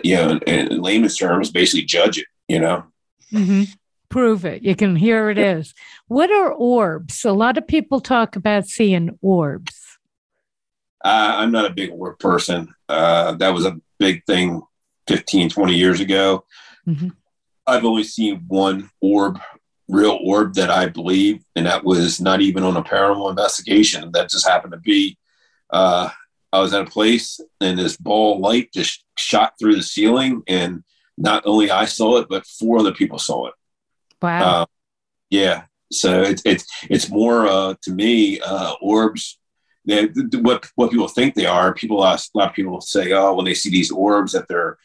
[0.03, 2.85] you know, in layman's terms, basically judge it, you know?
[3.31, 3.63] Mm-hmm.
[4.09, 4.63] Prove it.
[4.63, 5.73] You can hear it is.
[6.07, 7.25] What are orbs?
[7.25, 9.97] A lot of people talk about seeing orbs.
[11.03, 12.73] Uh, I'm not a big orb person.
[12.87, 14.61] Uh, that was a big thing
[15.07, 16.45] 15, 20 years ago.
[16.87, 17.09] Mm-hmm.
[17.67, 19.39] I've only seen one orb,
[19.87, 24.11] real orb that I believe, and that was not even on a paranormal investigation.
[24.13, 25.17] That just happened to be.
[25.69, 26.09] Uh,
[26.55, 30.83] I was at a place and this ball light just shot through the ceiling, and
[31.17, 33.53] not only I saw it, but four other people saw it.
[34.21, 34.61] Wow.
[34.61, 34.65] Uh,
[35.29, 35.65] yeah.
[35.91, 39.37] So it's it's it's more uh, to me uh, orbs.
[39.85, 40.05] They,
[40.39, 41.73] what what people think they are.
[41.73, 44.77] People ask a lot of people say, oh, when they see these orbs, that they're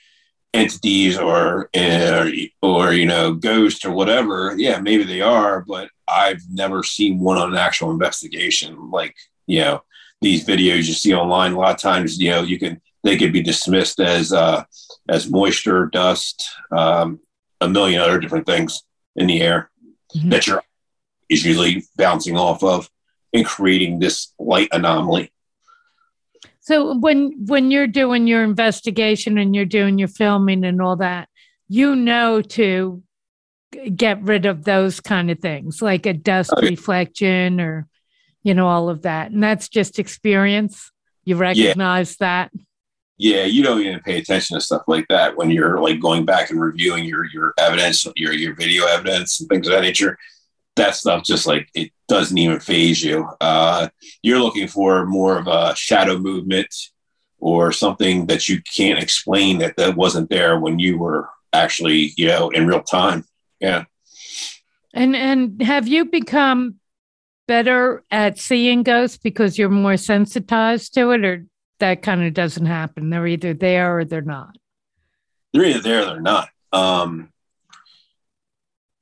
[0.53, 2.31] entities or or
[2.61, 7.39] or you know ghosts or whatever yeah maybe they are but i've never seen one
[7.39, 9.15] on an actual investigation like
[9.47, 9.81] you know
[10.21, 13.33] these videos you see online a lot of times you know you can they could
[13.33, 14.63] be dismissed as uh
[15.09, 17.21] as moisture dust um
[17.61, 18.83] a million other different things
[19.17, 19.71] in the air
[20.15, 20.31] mm-hmm.
[20.31, 20.63] that you're
[21.29, 22.91] is usually bouncing off of
[23.33, 25.33] and creating this light anomaly
[26.71, 31.29] so when when you're doing your investigation and you're doing your filming and all that,
[31.69, 33.03] you know to
[33.97, 37.89] get rid of those kind of things like a dust oh, reflection or
[38.43, 39.31] you know all of that.
[39.31, 40.91] And that's just experience.
[41.25, 42.27] You recognize yeah.
[42.27, 42.53] that.
[43.19, 46.51] Yeah, you don't even pay attention to stuff like that when you're like going back
[46.51, 50.19] and reviewing your your evidence, your your video evidence and things of that nature
[50.81, 53.29] that stuff just like it doesn't even faze you.
[53.41, 53.89] Uh,
[54.23, 56.75] you're looking for more of a shadow movement
[57.39, 62.27] or something that you can't explain that that wasn't there when you were actually, you
[62.27, 63.25] know, in real time.
[63.61, 63.85] Yeah.
[64.93, 66.80] And and have you become
[67.51, 71.45] better at seeing ghosts because you're more sensitized to it, or
[71.81, 73.11] that kind of doesn't happen?
[73.11, 74.57] They're either there or they're not.
[75.53, 76.49] They're either there or they're not.
[76.73, 77.33] Um,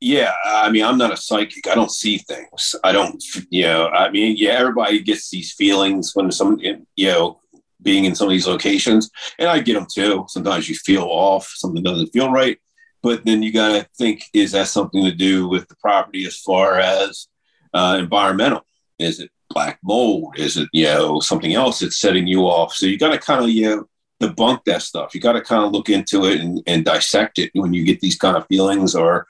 [0.01, 1.69] yeah, I mean, I'm not a psychic.
[1.69, 2.75] I don't see things.
[2.83, 7.41] I don't, you know, I mean, yeah, everybody gets these feelings when some, you know,
[7.83, 10.25] being in some of these locations, and I get them too.
[10.29, 12.59] Sometimes you feel off, something doesn't feel right,
[13.03, 16.39] but then you got to think: is that something to do with the property as
[16.39, 17.29] far as
[17.75, 18.65] uh, environmental?
[18.99, 20.39] Is it black mold?
[20.39, 22.75] Is it you know something else that's setting you off?
[22.75, 23.89] So you got to kind of you know
[24.21, 25.15] debunk that stuff.
[25.15, 28.01] You got to kind of look into it and, and dissect it when you get
[28.01, 29.27] these kind of feelings or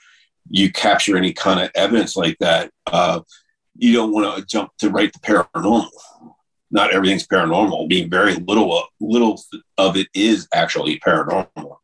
[0.50, 3.20] you capture any kind of evidence like that, uh,
[3.76, 5.88] you don't want to jump to right the paranormal.
[6.70, 7.88] Not everything's paranormal.
[7.88, 9.40] Being very little, little
[9.76, 11.76] of it is actually paranormal.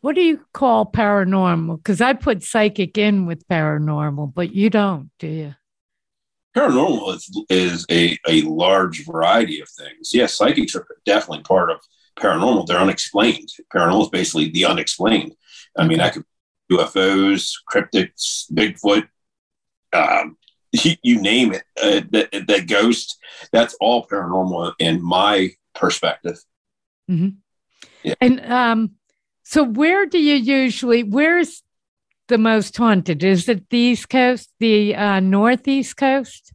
[0.00, 1.76] What do you call paranormal?
[1.76, 5.54] Because I put psychic in with paranormal, but you don't, do you?
[6.56, 10.10] Paranormal is, is a, a large variety of things.
[10.12, 11.78] Yes, psychics are definitely part of
[12.18, 12.66] paranormal.
[12.66, 13.50] They're unexplained.
[13.74, 15.32] Paranormal is basically the unexplained.
[15.76, 16.24] I mean, I could
[16.72, 19.08] UFOs, cryptids, Bigfoot,
[19.92, 20.36] um,
[20.72, 23.18] you name it, uh, that, that ghost,
[23.52, 26.38] that's all paranormal in my perspective.
[27.10, 27.30] Mm-hmm.
[28.04, 28.14] Yeah.
[28.20, 28.92] And um,
[29.50, 31.64] so, where do you usually, where's
[32.28, 33.24] the most haunted?
[33.24, 36.52] Is it the East Coast, the uh, Northeast Coast?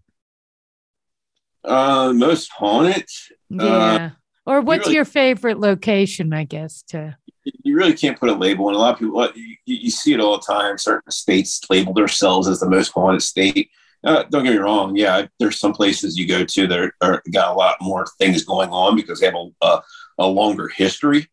[1.66, 3.04] Uh, most haunted?
[3.50, 3.66] Yeah.
[3.66, 4.10] Uh,
[4.46, 8.70] or what's really, your favorite location, I guess, to you really can't put a label
[8.70, 8.76] on.
[8.76, 10.78] A lot of people, you, you see it all the time.
[10.78, 13.72] Certain states label themselves as the most haunted state.
[14.06, 14.96] Uh, don't get me wrong.
[14.96, 18.46] Yeah, there's some places you go to that are, are got a lot more things
[18.46, 19.84] going on because they have a, a,
[20.20, 21.28] a longer history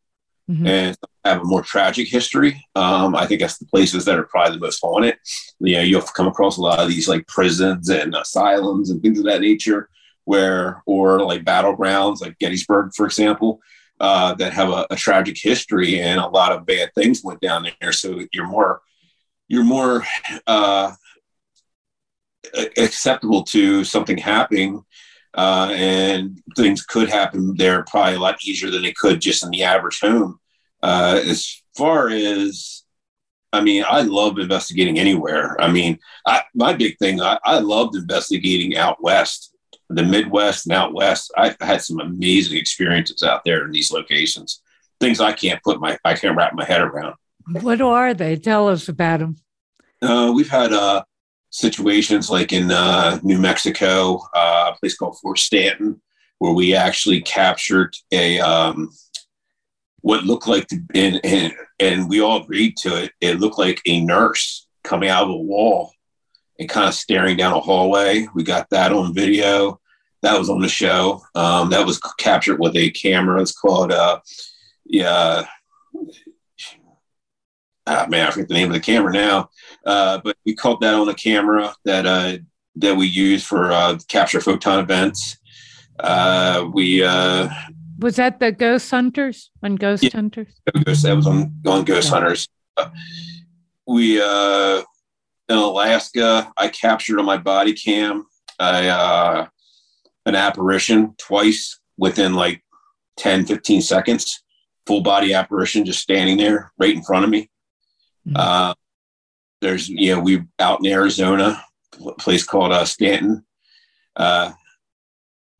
[0.50, 0.66] mm-hmm.
[0.66, 2.64] and have a more tragic history.
[2.74, 5.16] Um, I think that's the places that are probably the most haunted.
[5.60, 9.18] You know, you'll come across a lot of these like prisons and asylums and things
[9.18, 9.88] of that nature
[10.24, 13.60] where, or like battlegrounds like Gettysburg, for example,
[14.00, 17.66] uh, that have a, a, tragic history and a lot of bad things went down
[17.80, 17.92] there.
[17.92, 18.80] So you're more
[19.46, 20.04] you're more
[20.46, 20.92] uh,
[22.76, 24.82] acceptable to something happening,
[25.34, 29.50] uh, and things could happen there probably a lot easier than they could just in
[29.50, 30.38] the average home.
[30.82, 32.84] Uh, as far as
[33.54, 35.60] I mean, I love investigating anywhere.
[35.60, 39.52] I mean, I, my big thing, I, I loved investigating out west
[39.94, 44.62] the Midwest and out west, I had some amazing experiences out there in these locations.
[45.00, 47.14] Things I can't put my I can't wrap my head around.
[47.60, 48.36] What are they?
[48.36, 49.36] Tell us about them.
[50.00, 51.02] Uh, we've had uh,
[51.52, 56.02] situations like in uh, New Mexico, uh, a place called Fort Stanton,
[56.38, 58.90] where we actually captured a um,
[60.00, 63.12] what looked like to, and, and and we all agreed to it.
[63.20, 65.92] It looked like a nurse coming out of a wall
[66.58, 68.26] and kind of staring down a hallway.
[68.34, 69.80] We got that on video
[70.22, 71.22] that was on the show.
[71.34, 73.40] Um, that was captured with a camera.
[73.42, 74.20] It's called, uh,
[74.84, 75.46] yeah,
[77.86, 79.50] ah, man, I forget the name of the camera now.
[79.84, 82.38] Uh, but we caught that on a camera that uh,
[82.76, 85.38] that we use for uh, capture photon events.
[85.98, 87.48] Uh, we uh,
[87.98, 90.60] was that the Ghost Hunters on Ghost yeah, Hunters.
[90.66, 92.48] That was on on Ghost Hunters.
[92.76, 92.90] Uh,
[93.86, 94.82] we uh,
[95.48, 96.52] in Alaska.
[96.56, 98.26] I captured on my body cam.
[98.58, 99.46] I uh,
[100.26, 102.62] an apparition twice within like
[103.18, 104.42] 10, 15 seconds,
[104.86, 107.50] full body apparition just standing there right in front of me.
[108.26, 108.72] Mm-hmm.
[109.62, 111.64] There's, you know, we out in Arizona,
[112.04, 113.44] a place called uh, Stanton.
[114.16, 114.50] Uh,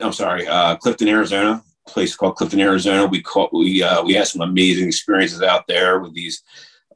[0.01, 1.63] I'm sorry, uh, Clifton, Arizona.
[1.87, 3.07] place called Clifton, Arizona.
[3.07, 6.43] We caught, we uh, we had some amazing experiences out there with these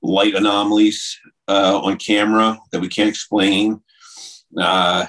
[0.02, 3.80] light anomalies uh, on camera that we can't explain.
[4.58, 5.06] Uh,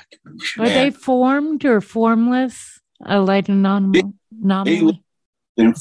[0.60, 0.68] Are man.
[0.68, 2.80] they formed or formless?
[3.06, 4.04] A light anomaly.
[4.44, 5.04] anomaly?
[5.56, 5.74] the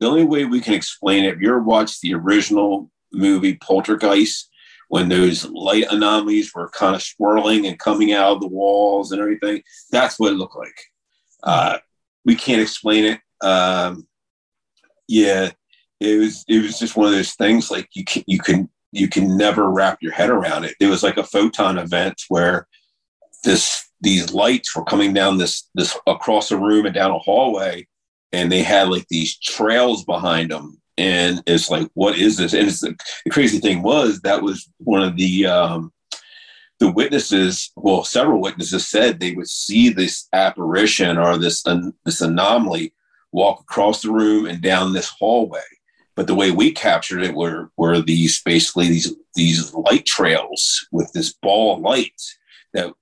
[0.00, 4.49] only way we can explain it, if you ever watched the original movie Poltergeist,
[4.90, 9.20] when those light anomalies were kind of swirling and coming out of the walls and
[9.20, 9.62] everything,
[9.92, 10.80] that's what it looked like.
[11.44, 11.78] Uh,
[12.24, 13.20] we can't explain it.
[13.40, 14.08] Um,
[15.06, 15.50] yeah,
[16.00, 19.08] it was it was just one of those things like you can you can you
[19.08, 20.74] can never wrap your head around it.
[20.80, 22.66] It was like a photon event where
[23.44, 27.86] this these lights were coming down this this across a room and down a hallway,
[28.32, 30.82] and they had like these trails behind them.
[31.00, 32.52] And it's like, what is this?
[32.52, 32.94] And it's the,
[33.24, 35.92] the crazy thing was that was one of the um,
[36.78, 37.72] the witnesses.
[37.74, 41.64] Well, several witnesses said they would see this apparition or this
[42.04, 42.92] this anomaly
[43.32, 45.62] walk across the room and down this hallway.
[46.16, 51.10] But the way we captured it were were these basically these these light trails with
[51.14, 52.20] this ball of light
[52.74, 52.92] that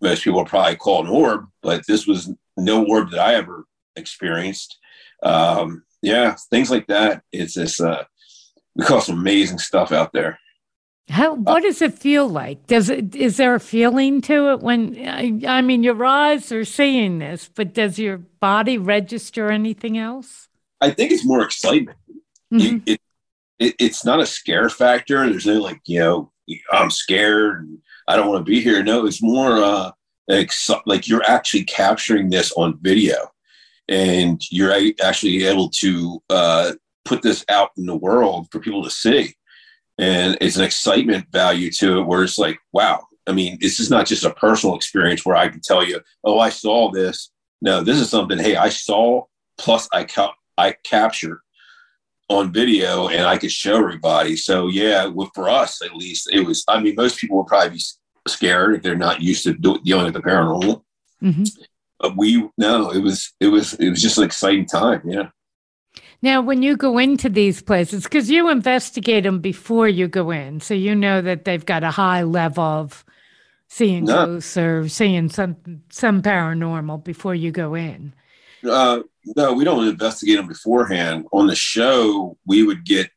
[0.00, 4.78] most people probably call an orb, but this was no orb that I ever experienced.
[5.22, 7.22] Um, yeah, things like that.
[7.32, 7.80] It's this.
[7.80, 8.04] Uh,
[8.76, 10.38] we call some amazing stuff out there.
[11.08, 11.34] How?
[11.34, 12.66] What does it feel like?
[12.68, 13.16] Does it?
[13.16, 14.96] Is there a feeling to it when?
[14.96, 20.48] I, I mean, your eyes are seeing this, but does your body register anything else?
[20.80, 21.98] I think it's more excitement.
[22.52, 22.78] Mm-hmm.
[22.86, 23.00] It,
[23.58, 25.28] it, it's not a scare factor.
[25.28, 26.32] There's no like you know
[26.70, 27.62] I'm scared.
[27.62, 28.82] And I don't want to be here.
[28.84, 29.90] No, it's more uh,
[30.30, 33.32] ex- like you're actually capturing this on video,
[33.88, 36.72] and you're actually able to uh,
[37.04, 39.34] put this out in the world for people to see.
[39.98, 43.06] And it's an excitement value to it, where it's like, wow.
[43.26, 46.38] I mean, this is not just a personal experience where I can tell you, oh,
[46.38, 47.30] I saw this.
[47.60, 48.38] No, this is something.
[48.38, 49.24] Hey, I saw
[49.58, 51.40] plus I ca- I captured
[52.28, 54.36] on video and I could show everybody.
[54.36, 56.64] So yeah, well, for us at least, it was.
[56.68, 57.82] I mean, most people would probably be
[58.28, 60.82] scared if they're not used to do, dealing with the paranormal.
[61.22, 61.44] Mm-hmm.
[61.98, 65.02] But we no, it was it was it was just an exciting time.
[65.04, 65.28] Yeah.
[66.22, 70.60] Now, when you go into these places, because you investigate them before you go in,
[70.60, 73.04] so you know that they've got a high level of
[73.68, 74.26] seeing no.
[74.26, 75.56] ghosts or seeing some
[75.90, 78.14] some paranormal before you go in.
[78.68, 79.02] Uh,
[79.36, 81.26] no, we don't investigate them beforehand.
[81.32, 83.10] On the show, we would get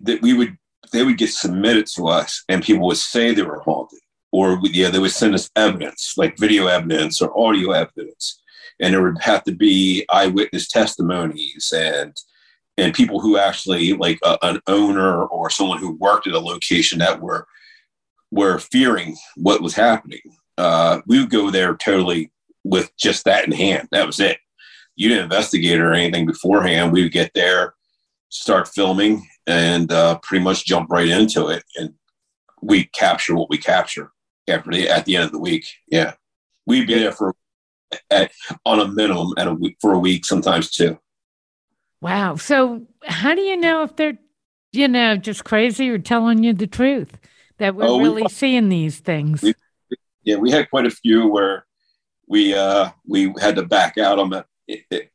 [0.00, 0.56] that we would
[0.92, 4.00] they would get submitted to us, and people would say they were haunted,
[4.34, 8.42] or yeah, they would send us evidence like video evidence or audio evidence,
[8.80, 12.16] and there would have to be eyewitness testimonies and
[12.76, 16.98] and people who actually like a, an owner or someone who worked at a location
[16.98, 17.46] that were
[18.32, 20.36] were fearing what was happening.
[20.58, 22.32] Uh, we would go there totally
[22.64, 23.86] with just that in hand.
[23.92, 24.38] That was it
[24.96, 26.92] you didn't investigate or anything beforehand.
[26.92, 27.74] We would get there,
[28.30, 31.94] start filming, and uh, pretty much jump right into it, and
[32.60, 34.10] we capture what we capture
[34.46, 35.66] the, at the end of the week.
[35.88, 36.14] Yeah,
[36.66, 37.34] we'd be there for
[38.10, 38.32] at,
[38.64, 40.98] on a minimum at a week for a week, sometimes two.
[42.00, 42.36] Wow.
[42.36, 44.18] So how do you know if they're,
[44.72, 47.18] you know, just crazy or telling you the truth
[47.58, 49.42] that we're oh, really we, seeing these things?
[49.42, 49.54] We,
[50.24, 51.66] yeah, we had quite a few where
[52.26, 54.46] we uh we had to back out on the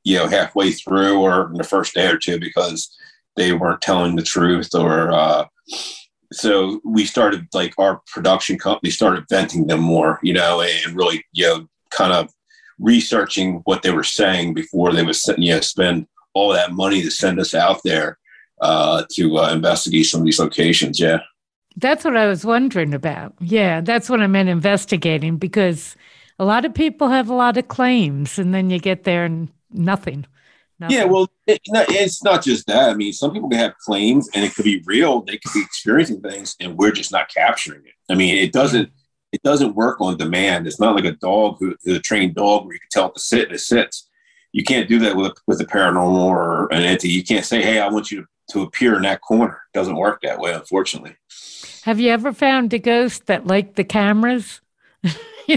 [0.04, 2.96] you know halfway through or in the first day or two because
[3.36, 5.46] they weren't telling the truth or uh,
[6.32, 11.24] so we started like our production company started venting them more you know and really
[11.34, 12.32] you know kind of
[12.80, 17.12] researching what they were saying before they would you know spend all that money to
[17.12, 18.18] send us out there
[18.62, 21.20] uh, to uh, investigate some of these locations yeah
[21.78, 25.96] that's what i was wondering about yeah that's what i meant investigating because
[26.40, 29.50] a lot of people have a lot of claims, and then you get there and
[29.70, 30.26] nothing.
[30.80, 30.98] Nothing.
[30.98, 32.90] Yeah, well, it, it's not just that.
[32.90, 35.22] I mean, some people can have claims, and it could be real.
[35.22, 37.94] They could be experiencing things, and we're just not capturing it.
[38.12, 38.90] I mean, it doesn't.
[39.32, 40.66] It doesn't work on demand.
[40.66, 43.14] It's not like a dog who is a trained dog where you can tell it
[43.14, 44.10] to sit and it sits.
[44.54, 47.10] You can't do that with with a paranormal or an entity.
[47.10, 49.96] You can't say, "Hey, I want you to, to appear in that corner." It doesn't
[49.96, 51.16] work that way, unfortunately.
[51.84, 54.62] Have you ever found a ghost that liked the cameras?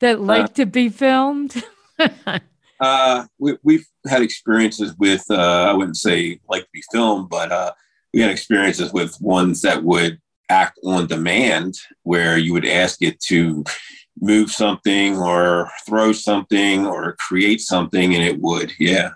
[0.00, 1.62] that liked uh, to be filmed?
[2.80, 7.50] uh, we, have had experiences with, uh, I wouldn't say like to be filmed, but
[7.52, 7.72] uh,
[8.12, 13.20] we had experiences with ones that would act on demand where you would ask it
[13.20, 13.64] to
[14.20, 18.72] move something or throw something or create something and it would.
[18.78, 19.10] Yeah.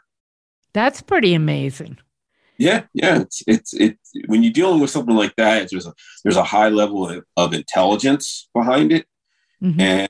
[0.74, 1.98] That's pretty amazing.
[2.58, 3.98] Yeah, yeah, it's it's it.
[4.26, 7.54] When you're dealing with something like that, there's a there's a high level of, of
[7.54, 9.06] intelligence behind it,
[9.62, 9.80] Mm-hmm.
[9.80, 10.08] And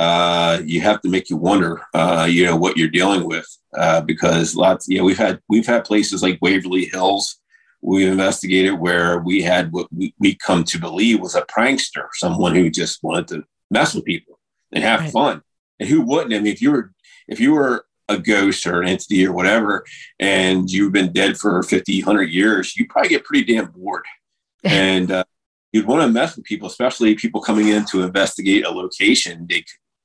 [0.00, 3.46] uh, you have to make you wonder, uh, you know, what you're dealing with,
[3.76, 7.40] uh, because lots, you know, we've had we've had places like Waverly Hills
[7.82, 12.54] we investigated where we had what we, we come to believe was a prankster, someone
[12.54, 14.38] who just wanted to mess with people
[14.72, 15.12] and have right.
[15.12, 15.42] fun.
[15.78, 16.34] And who wouldn't?
[16.34, 16.92] I mean, if you were
[17.26, 19.84] if you were a ghost or an entity or whatever,
[20.18, 24.04] and you've been dead for 50, 100 years, you probably get pretty damn bored.
[24.64, 25.24] and uh,
[25.72, 29.46] you'd want to mess with people, especially people coming in to investigate a location.
[29.48, 29.64] They,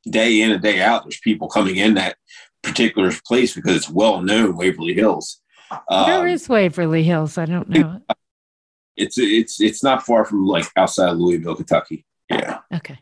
[0.09, 2.17] day in and day out, there's people coming in that
[2.61, 5.41] particular place because it's well known Waverly Hills.
[5.87, 7.37] Where um, is Waverly Hills?
[7.37, 8.01] I don't know.
[8.95, 12.05] It's it's it's not far from like outside of Louisville, Kentucky.
[12.29, 12.59] Yeah.
[12.73, 12.99] Okay.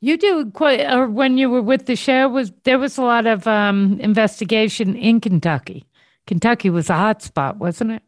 [0.00, 3.26] You do quite, or when you were with the show, was there was a lot
[3.26, 5.86] of um, investigation in Kentucky.
[6.26, 8.02] Kentucky was a hot spot, wasn't it?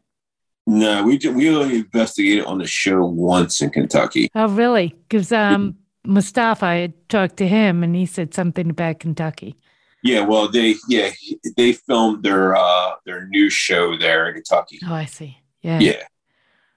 [0.67, 4.29] No, we did, we only investigated on the show once in Kentucky.
[4.35, 4.95] Oh, really?
[5.09, 9.57] Because um, Mustafa, I had talked to him, and he said something about Kentucky.
[10.03, 11.11] Yeah, well, they yeah
[11.57, 14.79] they filmed their uh their new show there in Kentucky.
[14.87, 15.37] Oh, I see.
[15.61, 15.79] Yeah.
[15.79, 16.03] Yeah.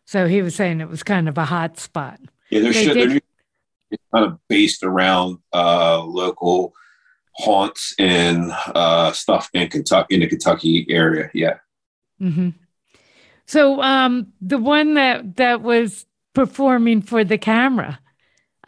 [0.05, 2.21] So he was saying it was kind of a hot spot.
[2.51, 3.23] Yeah, their show did...
[3.91, 6.75] it's kind of based around uh local
[7.37, 11.31] haunts and uh stuff in Kentucky in the Kentucky area.
[11.33, 11.59] Yeah.
[12.21, 12.51] Mm-hmm.
[13.47, 16.05] So um the one that that was
[16.35, 18.01] performing for the camera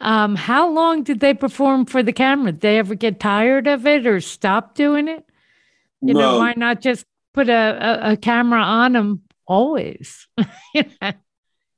[0.01, 2.51] um, how long did they perform for the camera?
[2.51, 5.25] Did they ever get tired of it or stop doing it?
[6.01, 6.19] You no.
[6.19, 10.27] know, why not just put a, a, a camera on them always?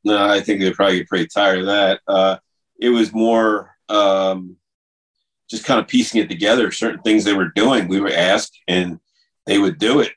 [0.03, 2.01] No, I think they'd probably get pretty tired of that.
[2.07, 2.37] Uh,
[2.79, 4.55] it was more um,
[5.49, 6.71] just kind of piecing it together.
[6.71, 8.99] Certain things they were doing, we were asked, and
[9.45, 10.11] they would do it.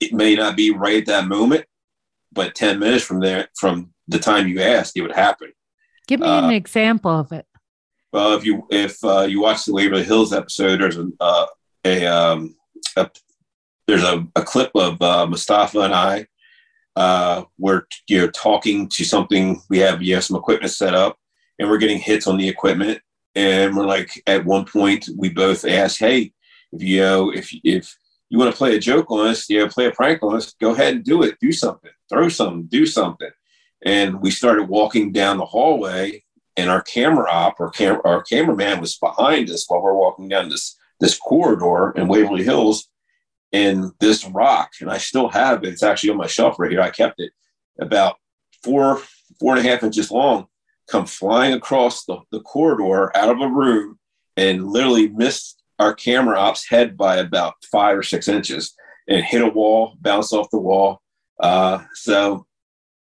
[0.00, 1.66] It may not be right at that moment,
[2.32, 5.52] but ten minutes from there, from the time you asked, it would happen.
[6.10, 7.46] Give me uh, an example of it.
[8.12, 11.46] Well, if you if uh, you watch the Waverly Hills episode, there's a uh,
[11.84, 12.56] a, um,
[12.96, 13.08] a,
[13.86, 16.26] there's a, a clip of uh, Mustafa and I
[16.96, 19.62] uh, we're you know talking to something.
[19.68, 21.16] We have you have some equipment set up,
[21.58, 23.00] and we're getting hits on the equipment.
[23.36, 26.32] And we're like, at one point, we both ask, "Hey,
[26.72, 27.96] if you know, if if
[28.28, 30.54] you want to play a joke on us, you know, play a prank on us,
[30.60, 31.38] go ahead and do it.
[31.40, 33.30] Do something, throw something, do something."
[33.84, 36.22] And we started walking down the hallway,
[36.56, 40.48] and our camera op or cam- our cameraman was behind us while we're walking down
[40.48, 42.88] this this corridor in Waverly Hills.
[43.52, 45.70] And this rock, and I still have it.
[45.70, 46.80] It's actually on my shelf right here.
[46.80, 47.32] I kept it
[47.80, 48.14] about
[48.62, 49.00] four
[49.40, 50.46] four and a half inches long,
[50.88, 53.98] come flying across the, the corridor out of a room
[54.36, 58.74] and literally missed our camera op's head by about five or six inches
[59.08, 61.00] and hit a wall, bounced off the wall.
[61.42, 62.46] Uh, so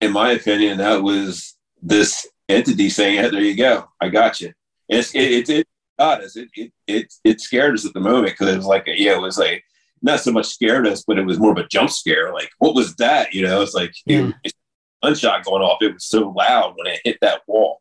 [0.00, 4.52] in my opinion, that was this entity saying, hey, "There you go, I got you."
[4.88, 6.36] It's, it it, it got us.
[6.36, 9.20] It, it it it scared us at the moment because it was like yeah, it
[9.20, 9.64] was like
[10.02, 12.32] not so much scared us, but it was more of a jump scare.
[12.32, 13.34] Like, what was that?
[13.34, 14.12] You know, it's like hmm.
[14.12, 14.30] yeah.
[14.44, 14.54] it,
[15.02, 15.78] gunshot going off.
[15.80, 17.80] It was so loud when it hit that wall.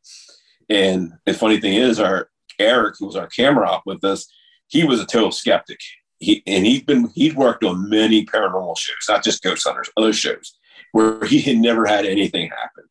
[0.69, 4.31] And the funny thing is, our Eric, who was our camera op with us,
[4.67, 5.79] he was a total skeptic.
[6.19, 10.13] He and he's been he'd worked on many paranormal shows, not just Ghost Hunters, other
[10.13, 10.58] shows
[10.91, 12.85] where he had never had anything happen.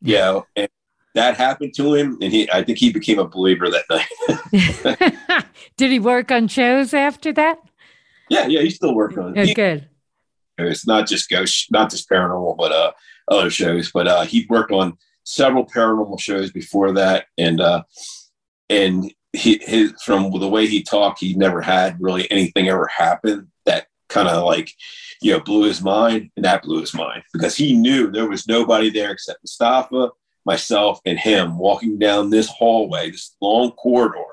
[0.00, 0.68] You know, and
[1.14, 5.46] that happened to him, and he I think he became a believer that night.
[5.76, 7.58] Did he work on shows after that?
[8.28, 9.50] Yeah, yeah, he still working on it.
[9.50, 9.88] Oh, good.
[10.58, 12.92] It's not just ghost, not just paranormal, but uh,
[13.28, 13.90] other shows.
[13.92, 17.82] But uh, he worked on several paranormal shows before that, and uh,
[18.68, 23.50] and he his from the way he talked, he never had really anything ever happen
[23.66, 24.72] that kind of like
[25.20, 28.48] you know, blew his mind, and that blew his mind because he knew there was
[28.48, 30.10] nobody there except Mustafa,
[30.44, 34.24] myself, and him walking down this hallway, this long corridor.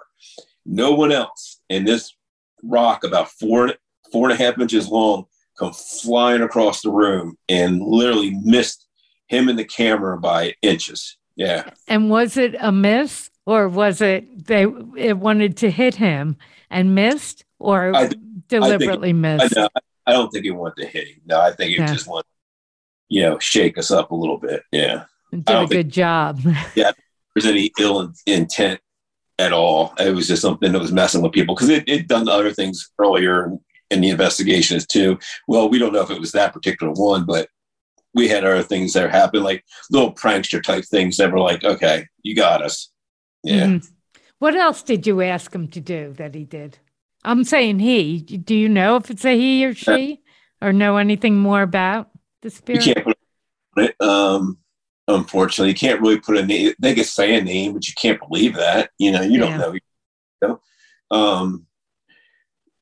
[0.65, 1.59] No one else.
[1.69, 2.13] And this
[2.63, 3.73] rock, about four
[4.11, 5.25] four and a half inches long,
[5.59, 8.87] come flying across the room and literally missed
[9.27, 11.17] him and the camera by inches.
[11.35, 11.69] Yeah.
[11.87, 14.65] And was it a miss, or was it they
[14.95, 16.37] it wanted to hit him
[16.69, 18.09] and missed, or I,
[18.47, 19.57] deliberately I think, missed?
[19.57, 19.67] I,
[20.07, 21.21] I don't think it wanted to hit him.
[21.25, 21.93] No, I think it yeah.
[21.93, 22.25] just wanted,
[23.09, 24.63] you know, shake us up a little bit.
[24.71, 25.03] Yeah.
[25.31, 26.39] Did a good think, job.
[26.75, 26.91] yeah.
[27.35, 28.79] There's any ill intent
[29.37, 29.93] at all.
[29.99, 32.89] It was just something that was messing with people because it, it done other things
[32.97, 33.51] earlier
[33.91, 35.19] in the investigations too.
[35.47, 37.49] Well, we don't know if it was that particular one, but
[38.13, 42.07] we had other things that happened, like little prankster type things that were like, okay,
[42.23, 42.89] you got us.
[43.43, 43.65] Yeah.
[43.65, 43.87] Mm-hmm.
[44.39, 46.79] What else did you ask him to do that he did?
[47.27, 48.19] I'm saying he.
[48.19, 50.21] Do you know if it's a he or she,
[50.61, 52.09] or know anything more about
[52.41, 52.85] the spirit?
[52.85, 54.01] You can't put it.
[54.01, 54.57] Um,
[55.09, 56.73] unfortunately, you can't really put a name.
[56.79, 58.91] They could say a name, but you can't believe that.
[58.97, 59.73] You know, you don't know.
[59.73, 59.79] You
[60.41, 60.61] know?
[61.11, 61.67] Um,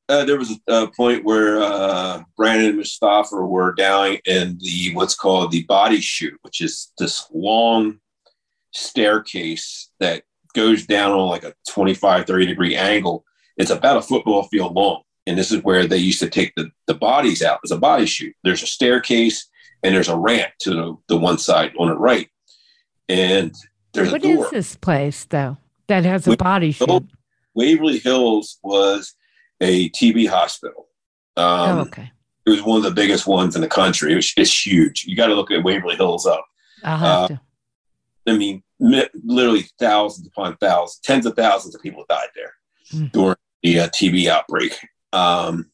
[0.08, 4.94] uh, there was a, a point where uh, Brandon and Mustafa were down in the
[4.94, 7.98] what's called the body chute, which is this long
[8.72, 10.22] staircase that
[10.54, 13.24] goes down on like a 25, 30 degree angle.
[13.56, 15.02] It's about a football field long.
[15.26, 18.06] And this is where they used to take the, the bodies out as a body
[18.06, 18.34] chute.
[18.44, 19.48] There's a staircase
[19.82, 22.28] and there's a ramp to the, the one side on the right.
[23.08, 23.54] And
[23.92, 24.44] there's what a door.
[24.44, 25.56] is this place, though,
[25.88, 27.10] that has a Waverly body chute?
[27.54, 29.14] Waverly Hills was
[29.60, 30.88] a TB hospital.
[31.36, 32.10] Um, oh, okay.
[32.46, 34.12] It was one of the biggest ones in the country.
[34.12, 35.04] It was, it's huge.
[35.06, 36.44] You got to look at Waverly Hills up.
[36.84, 37.40] I'll have uh, to.
[38.28, 42.52] I mean, literally thousands upon thousands, tens of thousands of people died there
[42.94, 43.10] Mm.
[43.10, 44.78] during the uh, TB outbreak.
[45.12, 45.70] Um,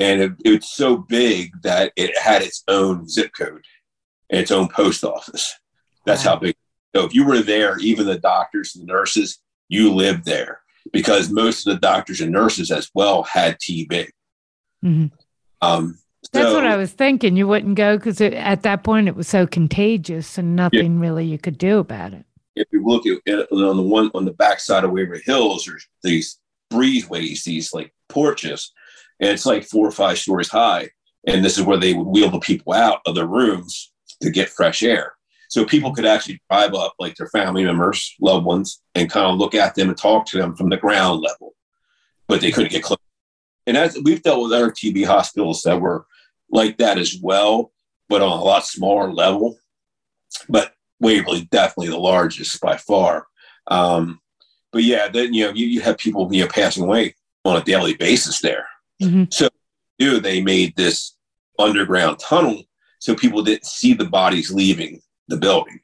[0.00, 3.64] and it, was so big that it had its own zip code
[4.30, 5.54] and its own post office.
[6.06, 6.32] That's Wow.
[6.34, 6.54] how big.
[6.94, 9.38] So if you were there, even the doctors and the nurses,
[9.68, 10.60] you lived there
[10.92, 14.08] because most of the doctors and nurses as well had TB.
[14.84, 15.10] Mhm.
[15.60, 15.98] Um,
[16.32, 17.36] That's what I was thinking.
[17.36, 21.38] You wouldn't go because at that point it was so contagious and nothing really you
[21.38, 22.24] could do about it.
[22.56, 26.38] if you look at on the one on the backside of Waverly Hills, there's these
[26.70, 28.72] breezeways, these like porches,
[29.20, 30.90] and it's like four or five stories high.
[31.26, 33.92] And this is where they would wheel the people out of their rooms
[34.22, 35.12] to get fresh air.
[35.48, 39.38] So people could actually drive up like their family members, loved ones, and kind of
[39.38, 41.54] look at them and talk to them from the ground level,
[42.26, 42.98] but they couldn't get close.
[43.66, 46.06] And as we've dealt with other TB hospitals that were
[46.50, 47.72] like that as well,
[48.08, 49.56] but on a lot smaller level.
[50.48, 53.26] But Waverly definitely the largest by far.
[53.68, 54.20] Um,
[54.72, 57.14] but yeah, then you know you, you have people you know passing away
[57.44, 58.66] on a daily basis there.
[59.02, 59.32] Mhm.
[59.32, 59.48] So
[59.98, 61.16] do they made this
[61.58, 62.62] underground tunnel
[63.00, 65.80] so people didn't see the bodies leaving the building,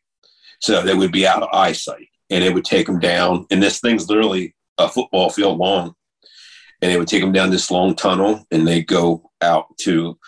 [0.60, 3.46] so they would be out of eyesight, and it would take them down.
[3.50, 5.94] And this thing's literally a football field long,
[6.82, 10.18] and it would take them down this long tunnel, and they go out to.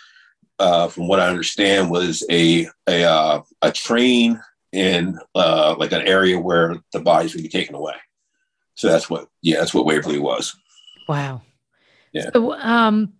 [0.59, 4.41] Uh, from what I understand, was a a uh, a train
[4.71, 7.93] in uh, like an area where the bodies would be taken away.
[8.77, 10.55] So that's what, yeah, that's what Waverly was.
[11.09, 11.41] Wow.
[12.13, 12.29] Yeah.
[12.31, 13.13] So, um,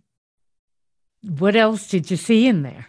[1.22, 2.88] what else did you see in there?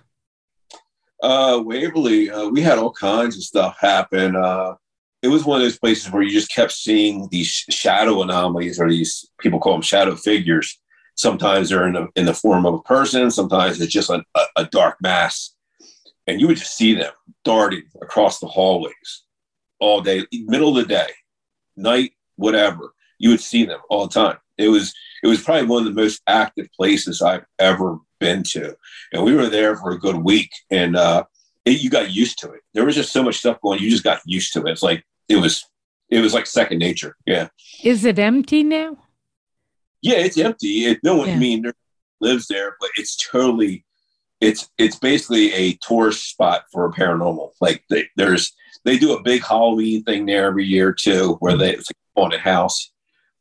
[1.23, 4.37] Uh, Waverly, uh, we had all kinds of stuff happen.
[4.37, 4.75] Uh,
[5.23, 8.89] it was one of those places where you just kept seeing these shadow anomalies, or
[8.89, 10.79] these people call them shadow figures.
[11.17, 13.31] Sometimes they're in the in the form of a person.
[13.31, 15.57] Sometimes it's just a, a, a dark mass,
[16.29, 17.13] and you would just see them
[17.45, 19.25] darting across the hallways
[19.81, 21.11] all day, middle of the day,
[21.77, 22.93] night, whatever.
[23.19, 24.39] You would see them all the time.
[24.57, 28.77] It was it was probably one of the most active places I've ever been to,
[29.13, 31.25] and we were there for a good week, and uh,
[31.65, 32.61] it, you got used to it.
[32.75, 33.81] There was just so much stuff going.
[33.81, 34.71] You just got used to it.
[34.71, 35.65] It's like it was
[36.11, 37.17] it was like second nature.
[37.27, 37.49] Yeah,
[37.85, 38.97] Is it empty now?
[40.01, 40.19] yeah.
[40.19, 40.87] It's empty.
[40.87, 41.29] It, no one.
[41.29, 41.35] Yeah.
[41.35, 41.75] I mean, there
[42.21, 43.85] lives there, but it's totally.
[44.41, 47.51] It's it's basically a tourist spot for a paranormal.
[47.61, 48.53] Like they, there's
[48.85, 52.41] they do a big Halloween thing there every year too, where they it's like haunted
[52.41, 52.91] house.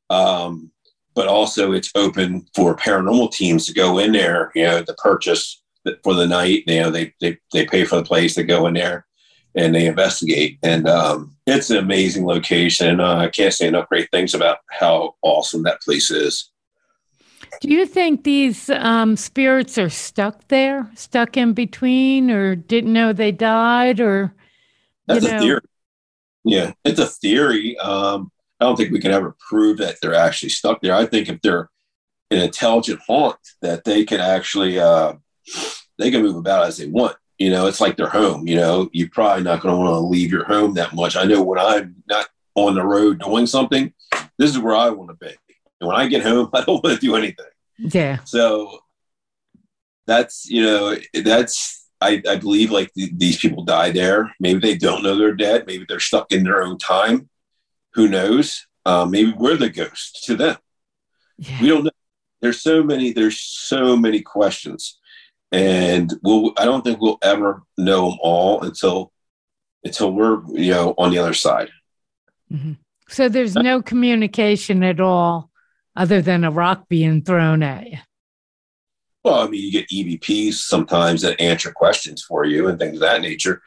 [0.10, 0.72] Um,
[1.16, 5.64] but also it's open for paranormal teams to go in there, you know, to purchase
[6.04, 6.64] for the night.
[6.68, 9.08] You know, they they they pay for the place, they go in there
[9.56, 10.60] and they investigate.
[10.62, 13.00] And um, it's an amazing location.
[13.00, 16.52] Uh, I can't say enough great things about how awesome that place is.
[17.62, 23.14] Do you think these um, spirits are stuck there, stuck in between, or didn't know
[23.14, 24.36] they died, or
[25.08, 25.62] That's you a theory.
[26.44, 27.78] Yeah, it's a theory.
[27.80, 30.96] Um, I don't think we can ever prove that they're actually stuck there.
[30.96, 31.70] I think if they're
[32.32, 35.14] an intelligent haunt, that they can actually uh,
[35.98, 37.16] they can move about as they want.
[37.38, 38.48] You know, it's like their home.
[38.48, 41.16] You know, you're probably not going to want to leave your home that much.
[41.16, 43.94] I know when I'm not on the road doing something,
[44.40, 45.36] this is where I want to be.
[45.80, 47.46] And when I get home, I don't want to do anything.
[47.78, 48.24] Yeah.
[48.24, 48.80] So
[50.08, 54.34] that's you know that's I, I believe like th- these people die there.
[54.40, 55.66] Maybe they don't know they're dead.
[55.68, 57.30] Maybe they're stuck in their own time.
[57.98, 58.68] Who knows?
[58.86, 60.56] Uh, maybe we're the ghost to them.
[61.40, 61.60] Yeah.
[61.62, 61.92] We don't know.
[62.42, 63.12] There's so many.
[63.12, 65.00] There's so many questions,
[65.52, 66.54] and we'll.
[66.58, 69.12] I don't think we'll ever know them all until
[69.84, 71.70] until we're you know on the other side.
[72.54, 72.78] Mhm.
[73.10, 75.50] So there's no communication at all
[75.96, 77.98] other than a rock being thrown at you.
[79.24, 83.00] Well, I mean, you get EVPs sometimes that answer questions for you and things of
[83.02, 83.64] that nature.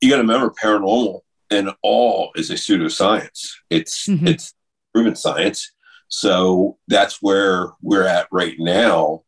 [0.00, 1.20] You got to remember, paranormal
[1.50, 3.52] and all is a pseudoscience.
[3.70, 4.28] It's Mhm.
[4.28, 4.54] it's
[4.94, 5.72] proven science.
[6.08, 9.22] So that's where we're at right now.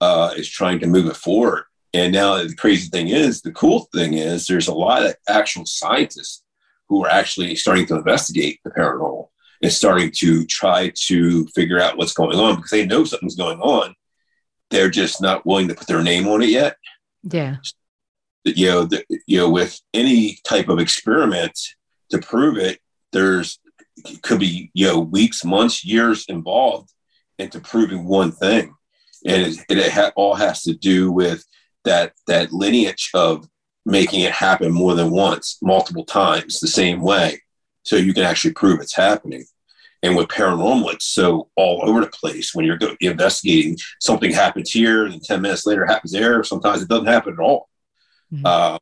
[0.00, 1.64] Uh, is trying to move it forward.
[1.94, 5.64] And now the crazy thing is, the cool thing is, there's a lot of actual
[5.66, 6.42] scientists
[6.88, 9.28] who are actually starting to investigate the paranormal
[9.62, 13.60] and starting to try to figure out what's going on because they know something's going
[13.60, 13.94] on.
[14.70, 16.76] They're just not willing to put their name on it yet.
[17.22, 17.56] Yeah.
[18.44, 21.58] You know, the, you know, with any type of experiment
[22.10, 22.78] to prove it,
[23.12, 23.58] there's
[24.22, 26.92] could be you know weeks, months, years involved
[27.38, 28.74] into proving one thing,
[29.26, 31.44] and it, it ha- all has to do with
[31.84, 33.48] that that lineage of
[33.84, 37.40] making it happen more than once, multiple times, the same way,
[37.82, 39.44] so you can actually prove it's happening.
[40.04, 42.54] And with paranormal, it's so all over the place.
[42.54, 46.42] When you're investigating, something happens here, and ten minutes later happens there.
[46.42, 47.68] Sometimes it doesn't happen at all.
[48.32, 48.46] Mm-hmm.
[48.46, 48.78] Uh,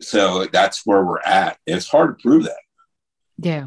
[0.00, 1.58] so that's where we're at.
[1.66, 2.60] It's hard to prove that.
[3.38, 3.66] Yeah,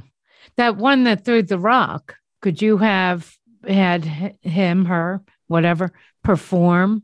[0.57, 2.15] that one that threw the rock.
[2.41, 3.31] Could you have
[3.67, 4.05] had
[4.41, 5.93] him, her, whatever,
[6.23, 7.03] perform?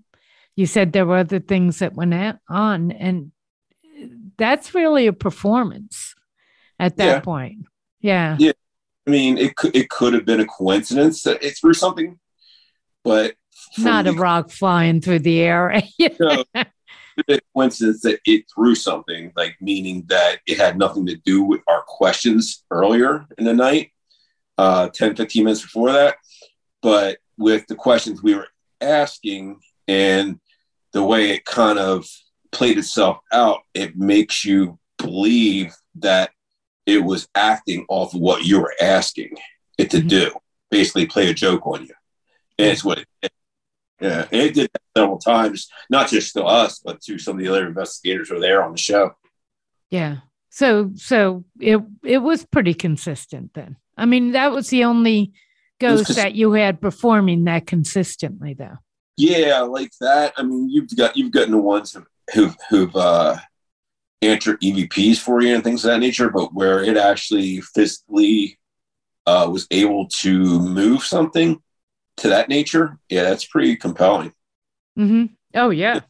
[0.55, 3.31] You said there were other things that went on, and
[4.37, 6.15] that's really a performance
[6.79, 7.19] at that yeah.
[7.19, 7.65] point.
[8.01, 8.35] Yeah.
[8.39, 8.51] Yeah.
[9.07, 12.19] I mean, it could it could have been a coincidence that it threw something,
[13.03, 13.33] but
[13.77, 15.81] not a rock flying through the air.
[16.19, 16.43] no,
[17.27, 21.61] a coincidence that it threw something, like meaning that it had nothing to do with
[21.67, 23.91] our questions earlier in the night,
[24.57, 26.17] uh, 10, 15 minutes before that.
[26.81, 28.47] But with the questions we were
[28.81, 30.39] asking and
[30.93, 32.07] the way it kind of
[32.51, 36.31] played itself out, it makes you believe that
[36.85, 39.35] it was acting off of what you were asking
[39.77, 40.07] it to mm-hmm.
[40.07, 40.31] do,
[40.71, 41.93] basically play a joke on you.
[42.57, 43.31] And it's what it,
[43.99, 47.49] yeah, it did that several times, not just to us, but to some of the
[47.49, 49.11] other investigators who were there on the show.
[49.89, 50.17] Yeah.
[50.49, 53.77] So so it it was pretty consistent then.
[53.97, 55.33] I mean, that was the only
[55.79, 58.77] ghost that you had performing that consistently though.
[59.17, 60.33] Yeah, like that.
[60.37, 61.95] I mean, you've got you've gotten the ones
[62.33, 63.37] who've who've uh
[64.21, 68.59] answered EVPs for you and things of that nature, but where it actually physically
[69.25, 71.61] uh, was able to move something
[72.19, 74.33] to that nature, yeah, that's pretty compelling.
[74.97, 75.25] Mm-hmm.
[75.55, 76.01] Oh yeah,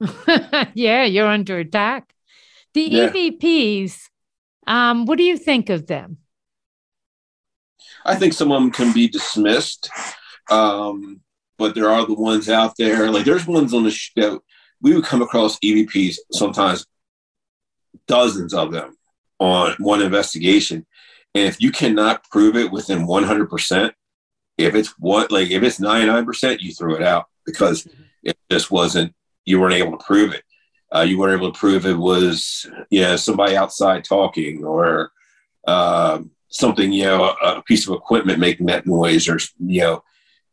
[0.74, 2.12] yeah, you're under attack.
[2.74, 3.08] The yeah.
[3.10, 4.08] EVPs,
[4.66, 6.18] um, what do you think of them?
[8.04, 9.90] I think some of them can be dismissed,
[10.50, 11.20] um,
[11.58, 13.10] but there are the ones out there.
[13.10, 14.40] Like there's ones on the show.
[14.80, 16.86] We would come across EVPs sometimes,
[18.06, 18.96] dozens of them
[19.38, 20.86] on one investigation,
[21.34, 23.94] and if you cannot prove it within 100 percent,
[24.60, 28.02] if it's what like if it's 99%, you threw it out because mm-hmm.
[28.24, 30.44] it just wasn't you weren't able to prove it.
[30.94, 35.12] Uh, you weren't able to prove it was yeah somebody outside talking or
[35.66, 40.02] uh, something you know a, a, piece of equipment making that noise or you know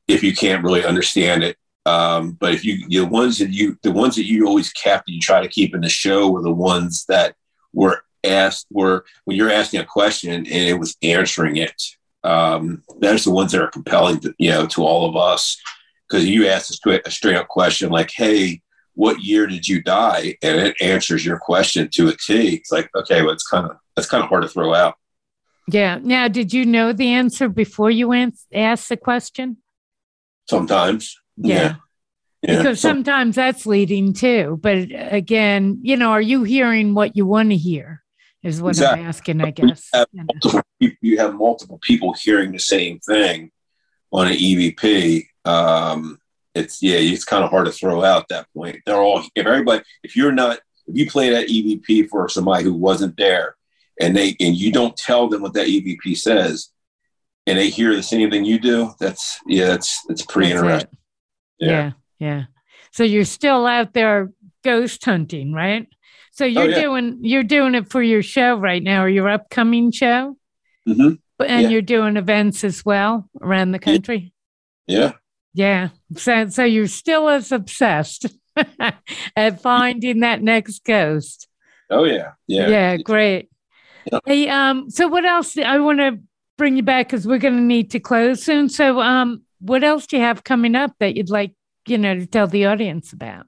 [0.07, 1.57] if you can't really understand it.
[1.85, 5.15] Um, but if you the ones that you the ones that you always kept and
[5.15, 7.35] you try to keep in the show were the ones that
[7.73, 11.81] were asked were when you're asking a question and it was answering it
[12.27, 15.57] um, those are the ones that are compelling, to, you know, to all of us.
[16.09, 18.61] Because you ask a straight, a straight up question like, "Hey,
[18.93, 22.55] what year did you die?" and it answers your question to a T.
[22.55, 24.95] It's like, okay, well, it's kind of that's kind of hard to throw out.
[25.69, 25.99] Yeah.
[26.01, 28.13] Now, did you know the answer before you
[28.53, 29.57] asked the question?
[30.49, 31.19] Sometimes.
[31.35, 31.55] Yeah.
[31.55, 31.75] yeah.
[32.41, 32.57] yeah.
[32.57, 34.59] Because sometimes that's leading too.
[34.61, 38.01] But again, you know, are you hearing what you want to hear?
[38.43, 39.01] Is what exactly.
[39.01, 39.89] I'm asking, I guess.
[39.93, 43.51] You have, multiple, you have, multiple, people hearing the same thing
[44.11, 45.25] on an EVP.
[45.45, 46.19] Um,
[46.55, 48.79] it's yeah, it's kind of hard to throw out at that point.
[48.85, 52.73] They're all if everybody if you're not if you play that EVP for somebody who
[52.73, 53.55] wasn't there
[53.99, 56.69] and they and you don't tell them what that EVP says
[57.45, 60.97] and they hear the same thing you do, that's yeah, that's it's pretty that's interesting.
[61.59, 61.69] Yeah.
[61.69, 62.43] yeah, yeah.
[62.91, 64.31] So you're still out there
[64.63, 65.87] ghost hunting, right?
[66.37, 66.81] So oh, you're oh, yeah.
[66.81, 70.37] doing you're doing it for your show right now, or your upcoming show,
[70.87, 71.15] mm-hmm.
[71.43, 71.67] and yeah.
[71.67, 74.31] you're doing events as well around the country.
[74.85, 75.13] Yeah,
[75.55, 75.89] yeah.
[76.15, 78.27] So so you're still as obsessed
[79.35, 81.47] at finding that next ghost.
[81.89, 82.97] Oh yeah, yeah, yeah.
[82.97, 83.49] Great.
[84.11, 84.19] Yeah.
[84.23, 84.91] Hey, um.
[84.91, 85.57] So what else?
[85.57, 86.19] I want to
[86.59, 88.69] bring you back because we're going to need to close soon.
[88.69, 91.55] So, um, what else do you have coming up that you'd like
[91.87, 93.47] you know to tell the audience about?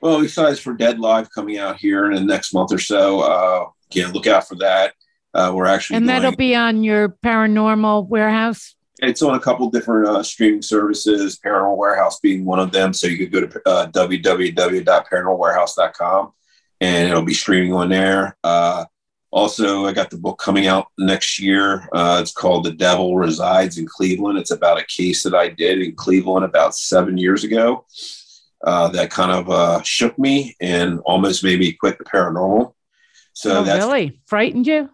[0.00, 3.66] Well, besides for Dead Live coming out here in the next month or so, uh,
[3.90, 4.94] again, look out for that.
[5.34, 8.74] Uh, we're actually and that'll be on your Paranormal Warehouse.
[9.02, 12.92] It's on a couple different uh, streaming services, Paranormal Warehouse being one of them.
[12.94, 16.32] So you could go to uh, www.paranormalwarehouse.com
[16.80, 18.36] and it'll be streaming on there.
[18.42, 18.86] Uh,
[19.30, 21.88] also, I got the book coming out next year.
[21.92, 24.38] Uh, it's called The Devil Resides in Cleveland.
[24.38, 27.86] It's about a case that I did in Cleveland about seven years ago
[28.64, 32.74] uh, that kind of uh, shook me and almost made me quit the paranormal.
[33.32, 34.90] So oh, that's really frightened you.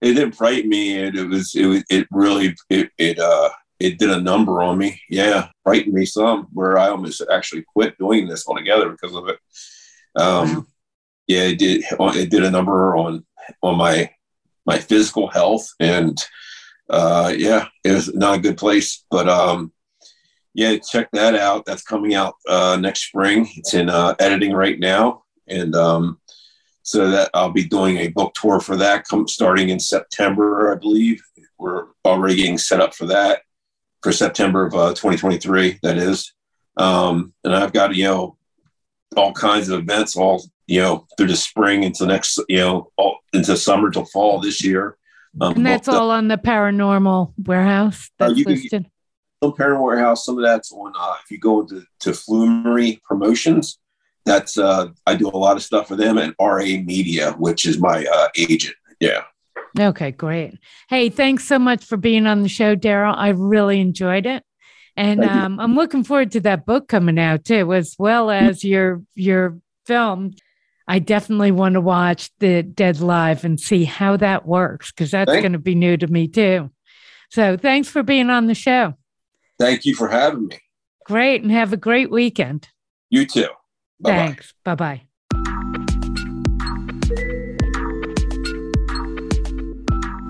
[0.00, 0.98] it didn't frighten me.
[0.98, 4.78] It, it was it was it really it it uh it did a number on
[4.78, 5.00] me.
[5.08, 9.38] Yeah, frightened me some where I almost actually quit doing this altogether because of it.
[10.16, 10.66] Um, wow.
[11.26, 11.84] Yeah, it did.
[11.90, 13.24] It did a number on
[13.62, 14.10] on my
[14.66, 16.18] my physical health, and
[16.90, 19.04] uh, yeah, it was not a good place.
[19.10, 19.72] But um,
[20.54, 21.64] yeah, check that out.
[21.64, 23.48] That's coming out uh, next spring.
[23.56, 26.18] It's in uh, editing right now, and um,
[26.82, 29.06] so that I'll be doing a book tour for that.
[29.08, 31.22] Come starting in September, I believe.
[31.58, 33.42] We're already getting set up for that
[34.02, 35.78] for September of uh, 2023.
[35.82, 36.32] That is,
[36.76, 38.36] um, and I've got you know
[39.16, 43.18] all kinds of events all you know through the spring into next you know all
[43.32, 44.96] into summer to fall this year.
[45.40, 48.86] Um, and that's all on the paranormal warehouse that's uh, listed.
[49.50, 50.24] Paranormal warehouse.
[50.24, 50.92] Some of that's on.
[50.98, 53.78] Uh, if you go into to Flumery Promotions,
[54.24, 57.78] that's uh, I do a lot of stuff for them and RA Media, which is
[57.78, 58.76] my uh, agent.
[59.00, 59.24] Yeah.
[59.78, 60.58] Okay, great.
[60.88, 63.14] Hey, thanks so much for being on the show, Daryl.
[63.16, 64.44] I really enjoyed it.
[64.96, 69.02] And um, I'm looking forward to that book coming out too, as well as your
[69.14, 70.32] your film.
[70.86, 75.30] I definitely want to watch the Dead Live and see how that works because that's
[75.30, 76.70] going to be new to me too.
[77.30, 78.94] So thanks for being on the show.
[79.58, 80.58] Thank you for having me.
[81.04, 82.68] Great, and have a great weekend.
[83.10, 83.48] You too.
[84.00, 84.16] Bye-bye.
[84.16, 84.54] Thanks.
[84.64, 85.02] Bye bye.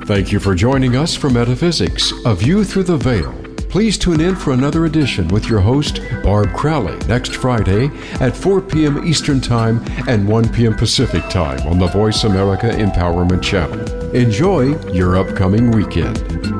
[0.05, 3.33] Thank you for joining us for Metaphysics, A View Through the Veil.
[3.71, 7.87] Please tune in for another edition with your host, Barb Crowley, next Friday
[8.21, 9.07] at 4 p.m.
[9.07, 10.75] Eastern Time and 1 p.m.
[10.75, 14.11] Pacific Time on the Voice America Empowerment Channel.
[14.15, 16.52] Enjoy your upcoming weekend.